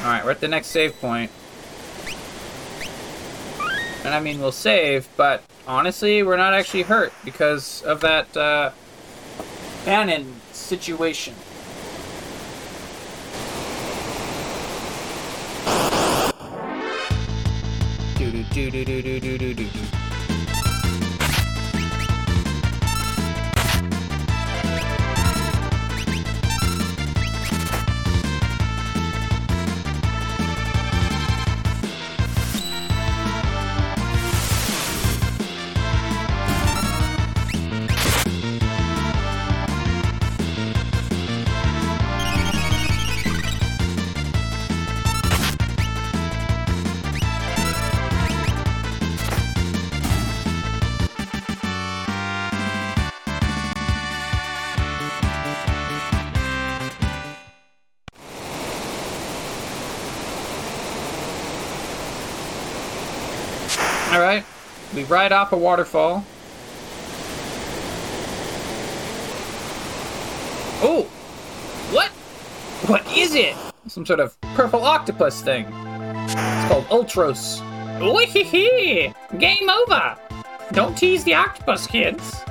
Alright, 0.00 0.24
we're 0.24 0.32
at 0.32 0.40
the 0.40 0.48
next 0.48 0.66
save 0.68 1.00
point. 1.00 1.30
And 4.04 4.12
I 4.12 4.18
mean, 4.18 4.40
we'll 4.40 4.50
save, 4.50 5.08
but 5.16 5.44
honestly, 5.68 6.24
we're 6.24 6.36
not 6.36 6.52
actually 6.52 6.82
hurt 6.82 7.12
because 7.24 7.82
of 7.82 8.00
that, 8.00 8.36
uh, 8.36 8.72
situation. 10.50 11.36
Do 18.16 18.32
do 18.32 18.42
do 18.42 18.70
do 18.70 18.84
do 18.84 19.20
do 19.20 19.38
do 19.38 19.54
do 19.54 19.54
do. 19.54 19.97
All 64.10 64.20
right, 64.20 64.44
we 64.94 65.04
ride 65.04 65.32
off 65.32 65.52
a 65.52 65.56
waterfall. 65.56 66.24
Oh, 70.80 71.02
what? 71.92 72.08
What 72.88 73.06
is 73.16 73.34
it? 73.34 73.54
Some 73.86 74.06
sort 74.06 74.20
of 74.20 74.40
purple 74.54 74.82
octopus 74.82 75.42
thing. 75.42 75.64
It's 75.64 76.68
called 76.68 76.84
Ultros. 76.86 77.60
Wee 78.00 79.12
Game 79.38 79.68
over! 79.68 80.16
Don't 80.72 80.96
tease 80.96 81.24
the 81.24 81.34
octopus, 81.34 81.86
kids. 81.86 82.44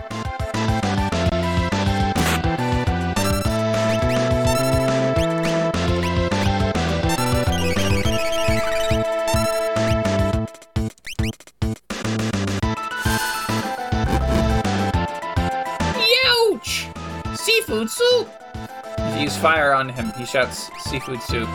On 19.77 19.89
him, 19.89 20.11
he 20.17 20.25
shouts 20.25 20.71
seafood 20.79 21.21
soup. 21.21 21.47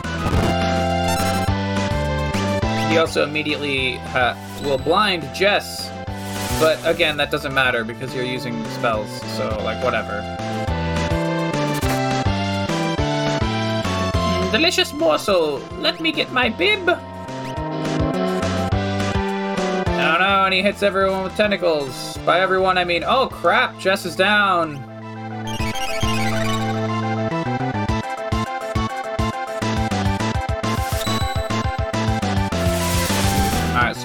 He 2.89 2.97
also 2.97 3.23
immediately 3.23 3.97
uh, 4.15 4.35
will 4.63 4.77
blind 4.77 5.23
Jess, 5.35 5.89
but 6.59 6.79
again, 6.85 7.17
that 7.17 7.31
doesn't 7.31 7.53
matter 7.53 7.83
because 7.83 8.15
you're 8.15 8.23
using 8.23 8.63
spells, 8.69 9.09
so, 9.35 9.49
like, 9.63 9.83
whatever. 9.83 10.21
Delicious 14.51 14.93
morsel! 14.93 15.59
Let 15.79 15.99
me 15.99 16.13
get 16.13 16.31
my 16.31 16.47
bib! 16.47 16.85
No, 16.85 16.99
no, 20.19 20.45
and 20.45 20.53
he 20.53 20.61
hits 20.61 20.81
everyone 20.81 21.23
with 21.23 21.35
tentacles. 21.35 22.17
By 22.19 22.39
everyone, 22.39 22.77
I 22.77 22.85
mean, 22.85 23.03
oh 23.03 23.27
crap, 23.27 23.77
Jess 23.79 24.05
is 24.05 24.15
down. 24.15 24.92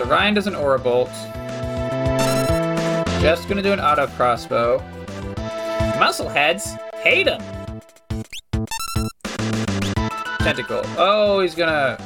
Ryan 0.08 0.32
does 0.32 0.46
an 0.46 0.54
Aura 0.54 0.78
Bolt. 0.78 1.10
Jeff's 3.20 3.44
gonna 3.44 3.60
do 3.60 3.74
an 3.74 3.80
auto 3.80 4.06
crossbow. 4.06 4.78
Muscleheads 5.98 6.80
hate 6.94 7.26
him. 7.26 7.42
Tentacle. 10.38 10.80
Oh, 10.96 11.40
he's 11.40 11.54
gonna. 11.54 11.98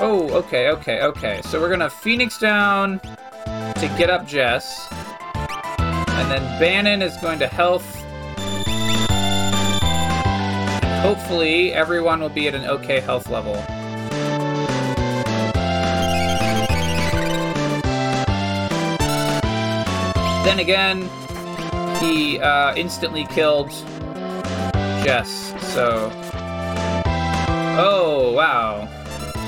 Oh, 0.00 0.30
okay, 0.32 0.70
okay, 0.70 1.02
okay. 1.02 1.40
So 1.44 1.60
we're 1.60 1.70
gonna 1.70 1.90
Phoenix 1.90 2.38
down 2.38 2.98
to 2.98 3.94
get 3.96 4.10
up 4.10 4.26
Jess. 4.26 4.88
And 5.78 6.28
then 6.28 6.42
Bannon 6.58 7.02
is 7.02 7.16
going 7.18 7.38
to 7.38 7.46
health. 7.46 7.86
Hopefully 11.02 11.72
everyone 11.72 12.18
will 12.18 12.30
be 12.30 12.48
at 12.48 12.56
an 12.56 12.64
okay 12.64 12.98
health 12.98 13.30
level. 13.30 13.54
Then 20.44 20.58
again, 20.58 21.08
he 22.00 22.38
uh, 22.38 22.74
instantly 22.74 23.26
killed 23.26 23.70
Jess, 25.04 25.54
so. 25.72 26.10
Oh, 27.78 28.32
wow. 28.34 28.88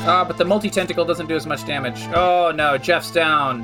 Ah, 0.07 0.24
but 0.26 0.36
the 0.36 0.45
multi 0.45 0.68
tentacle 0.68 1.05
doesn't 1.05 1.28
do 1.28 1.34
as 1.34 1.47
much 1.47 1.66
damage. 1.66 2.07
Oh 2.14 2.53
no, 2.55 2.76
Jeff's 2.76 3.11
down. 3.11 3.62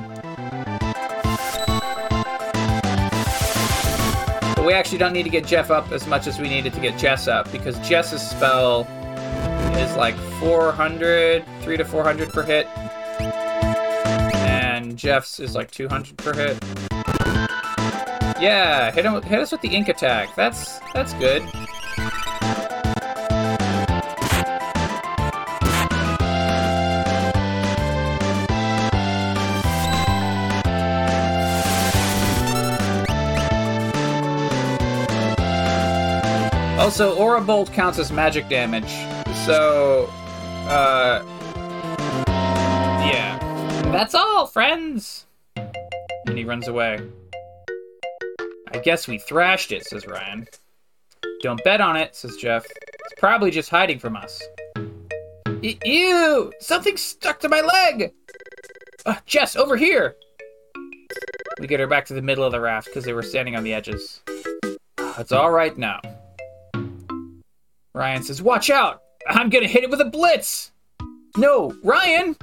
But 4.56 4.64
we 4.64 4.72
actually 4.72 4.98
don't 4.98 5.12
need 5.12 5.24
to 5.24 5.30
get 5.30 5.44
Jeff 5.44 5.70
up 5.70 5.92
as 5.92 6.06
much 6.06 6.26
as 6.26 6.38
we 6.38 6.48
needed 6.48 6.72
to 6.72 6.80
get 6.80 6.98
Jess 6.98 7.28
up 7.28 7.52
because 7.52 7.78
Jess's 7.86 8.22
spell 8.22 8.86
is 9.76 9.94
like 9.96 10.14
400, 10.40 11.44
3 11.60 11.76
to 11.76 11.84
400 11.84 12.30
per 12.30 12.42
hit. 12.42 12.66
And 14.36 14.96
Jeff's 14.96 15.40
is 15.40 15.54
like 15.54 15.70
200 15.70 16.16
per 16.16 16.32
hit. 16.32 16.99
Yeah, 18.40 18.90
hit 18.90 19.04
him. 19.04 19.20
Hit 19.22 19.38
us 19.38 19.52
with 19.52 19.60
the 19.60 19.68
ink 19.68 19.88
attack. 19.88 20.34
That's 20.34 20.78
that's 20.94 21.12
good. 21.14 21.42
Also, 36.80 37.14
Aura 37.14 37.40
Bolt 37.40 37.72
counts 37.72 37.98
as 37.98 38.10
magic 38.10 38.48
damage, 38.48 38.90
so, 39.46 40.10
uh, 40.66 41.22
yeah. 42.26 43.38
That's 43.92 44.14
all, 44.14 44.46
friends! 44.46 45.26
And 45.54 46.36
he 46.36 46.44
runs 46.44 46.66
away. 46.66 47.00
I 48.72 48.78
guess 48.78 49.08
we 49.08 49.18
thrashed 49.18 49.72
it, 49.72 49.84
says 49.84 50.06
Ryan. 50.06 50.46
Don't 51.42 51.62
bet 51.64 51.80
on 51.80 51.96
it, 51.96 52.14
says 52.14 52.36
Jeff. 52.36 52.64
It's 52.64 53.18
probably 53.18 53.50
just 53.50 53.70
hiding 53.70 53.98
from 53.98 54.16
us. 54.16 54.40
E- 55.62 55.78
ew! 55.84 56.52
Something 56.60 56.96
stuck 56.96 57.40
to 57.40 57.48
my 57.48 57.60
leg! 57.60 58.12
Uh, 59.04 59.16
Jess, 59.26 59.56
over 59.56 59.76
here! 59.76 60.16
We 61.58 61.66
get 61.66 61.80
her 61.80 61.86
back 61.86 62.06
to 62.06 62.14
the 62.14 62.22
middle 62.22 62.44
of 62.44 62.52
the 62.52 62.60
raft 62.60 62.86
because 62.86 63.04
they 63.04 63.12
were 63.12 63.22
standing 63.22 63.56
on 63.56 63.64
the 63.64 63.74
edges. 63.74 64.22
It's 64.98 65.32
all 65.32 65.50
right 65.50 65.76
now. 65.76 66.00
Ryan 67.94 68.22
says, 68.22 68.40
Watch 68.40 68.70
out! 68.70 69.02
I'm 69.26 69.50
gonna 69.50 69.66
hit 69.66 69.84
it 69.84 69.90
with 69.90 70.00
a 70.00 70.06
blitz! 70.06 70.70
No, 71.36 71.74
Ryan! 71.82 72.36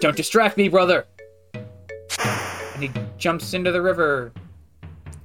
Don't 0.00 0.16
distract 0.16 0.56
me, 0.56 0.68
brother! 0.68 1.06
And 2.74 2.82
he 2.82 2.90
jumps 3.18 3.54
into 3.54 3.72
the 3.72 3.82
river. 3.82 4.32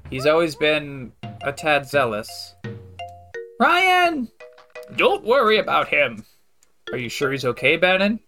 He's 0.09 0.25
always 0.25 0.55
been 0.55 1.11
a 1.41 1.51
tad 1.51 1.87
zealous. 1.87 2.55
Ryan! 3.59 4.29
Don't 4.95 5.23
worry 5.23 5.57
about 5.57 5.89
him. 5.89 6.23
Are 6.91 6.97
you 6.97 7.09
sure 7.09 7.31
he's 7.31 7.45
okay, 7.45 7.75
Bannon? 7.75 8.19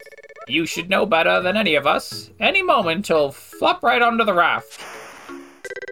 You 0.48 0.66
should 0.66 0.90
know 0.90 1.06
better 1.06 1.42
than 1.42 1.56
any 1.56 1.76
of 1.76 1.88
us. 1.88 2.32
Any 2.40 2.62
moment 2.62 3.08
he'll 3.08 3.32
flop 3.32 3.84
right 3.84 4.02
onto 4.02 4.26
the 4.26 4.34
raft. 4.34 4.82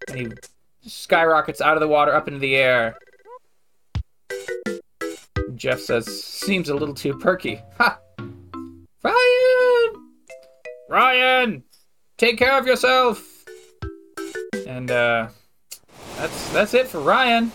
And 0.10 0.20
he 0.20 0.28
skyrockets 0.82 1.62
out 1.62 1.78
of 1.78 1.82
the 1.82 1.88
water 1.88 2.14
up 2.14 2.28
into 2.28 2.40
the 2.40 2.56
air. 2.56 2.98
Jeff 5.56 5.80
says, 5.80 6.06
seems 6.06 6.70
a 6.70 6.76
little 6.76 6.96
too 6.96 7.18
perky. 7.18 7.62
Ha! 7.78 8.00
Ryan! 9.04 10.12
Ryan! 10.90 11.64
take 12.18 12.38
care 12.38 12.58
of 12.58 12.66
yourself. 12.66 13.46
And 14.68 14.92
uh, 14.92 15.30
that's 16.18 16.50
that's 16.52 16.74
it 16.74 16.88
for 16.88 17.00
Ryan. 17.00 17.52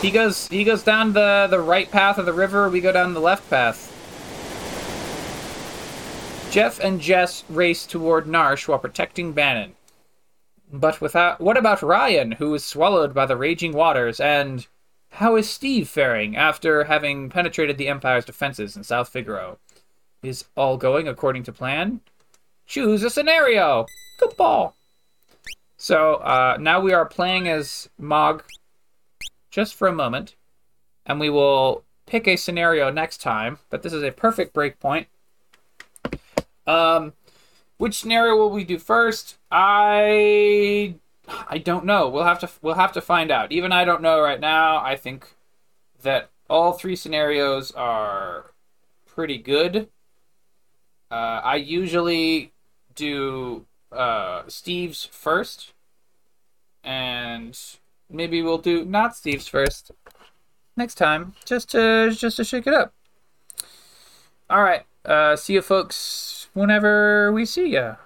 He 0.00 0.10
goes 0.10 0.46
he 0.48 0.64
goes 0.64 0.82
down 0.82 1.12
the 1.12 1.48
the 1.50 1.60
right 1.60 1.90
path 1.90 2.18
of 2.18 2.26
the 2.26 2.32
river. 2.32 2.68
We 2.68 2.80
go 2.80 2.92
down 2.92 3.14
the 3.14 3.20
left 3.20 3.48
path. 3.50 3.86
Jeff 6.50 6.78
and 6.80 7.00
Jess 7.00 7.44
race 7.48 7.84
toward 7.86 8.26
Narshe 8.26 8.68
while 8.68 8.78
protecting 8.78 9.32
Bannon. 9.32 9.74
But 10.72 11.00
without 11.00 11.40
what 11.40 11.56
about 11.56 11.82
Ryan, 11.82 12.32
who 12.32 12.54
is 12.54 12.64
swallowed 12.64 13.12
by 13.12 13.26
the 13.26 13.36
raging 13.36 13.72
waters, 13.72 14.20
and 14.20 14.66
how 15.12 15.36
is 15.36 15.48
Steve 15.48 15.88
faring 15.88 16.36
after 16.36 16.84
having 16.84 17.28
penetrated 17.30 17.78
the 17.78 17.88
Empire's 17.88 18.24
defenses 18.24 18.76
in 18.76 18.84
South 18.84 19.08
Figaro? 19.08 19.58
Is 20.22 20.44
all 20.56 20.76
going 20.76 21.08
according 21.08 21.44
to 21.44 21.52
plan? 21.52 22.00
Choose 22.66 23.02
a 23.02 23.10
scenario. 23.10 23.86
Good 24.18 24.36
ball. 24.36 24.74
So 25.78 26.16
uh, 26.16 26.58
now 26.60 26.80
we 26.80 26.92
are 26.92 27.06
playing 27.06 27.48
as 27.48 27.88
Mog 27.96 28.42
just 29.48 29.76
for 29.76 29.86
a 29.86 29.92
moment, 29.92 30.34
and 31.06 31.20
we 31.20 31.30
will 31.30 31.84
pick 32.04 32.26
a 32.26 32.36
scenario 32.36 32.90
next 32.90 33.22
time. 33.22 33.58
But 33.70 33.82
this 33.82 33.92
is 33.92 34.02
a 34.02 34.10
perfect 34.10 34.52
breakpoint. 34.52 35.06
Um, 36.66 37.12
which 37.78 38.00
scenario 38.00 38.34
will 38.36 38.50
we 38.50 38.64
do 38.64 38.76
first? 38.76 39.38
I 39.52 40.96
I 41.48 41.58
don't 41.58 41.84
know. 41.84 42.08
We'll 42.08 42.24
have 42.24 42.40
to 42.40 42.50
we'll 42.60 42.74
have 42.74 42.92
to 42.92 43.00
find 43.00 43.30
out. 43.30 43.52
Even 43.52 43.70
I 43.70 43.84
don't 43.84 44.02
know 44.02 44.20
right 44.20 44.40
now. 44.40 44.78
I 44.84 44.96
think 44.96 45.28
that 46.02 46.30
all 46.50 46.72
three 46.72 46.96
scenarios 46.96 47.70
are 47.70 48.52
pretty 49.06 49.38
good. 49.38 49.88
Uh, 51.08 51.40
I 51.44 51.56
usually 51.56 52.52
do 52.96 53.67
uh, 53.92 54.42
Steve's 54.48 55.04
first, 55.04 55.72
and 56.84 57.58
maybe 58.10 58.42
we'll 58.42 58.58
do 58.58 58.84
not 58.84 59.16
Steve's 59.16 59.48
first 59.48 59.90
next 60.76 60.94
time, 60.94 61.34
just 61.44 61.70
to 61.70 62.10
just 62.12 62.36
to 62.36 62.44
shake 62.44 62.66
it 62.66 62.74
up. 62.74 62.92
All 64.50 64.62
right. 64.62 64.84
Uh, 65.04 65.36
see 65.36 65.54
you 65.54 65.62
folks 65.62 66.48
whenever 66.54 67.32
we 67.32 67.44
see 67.44 67.72
you. 67.72 67.96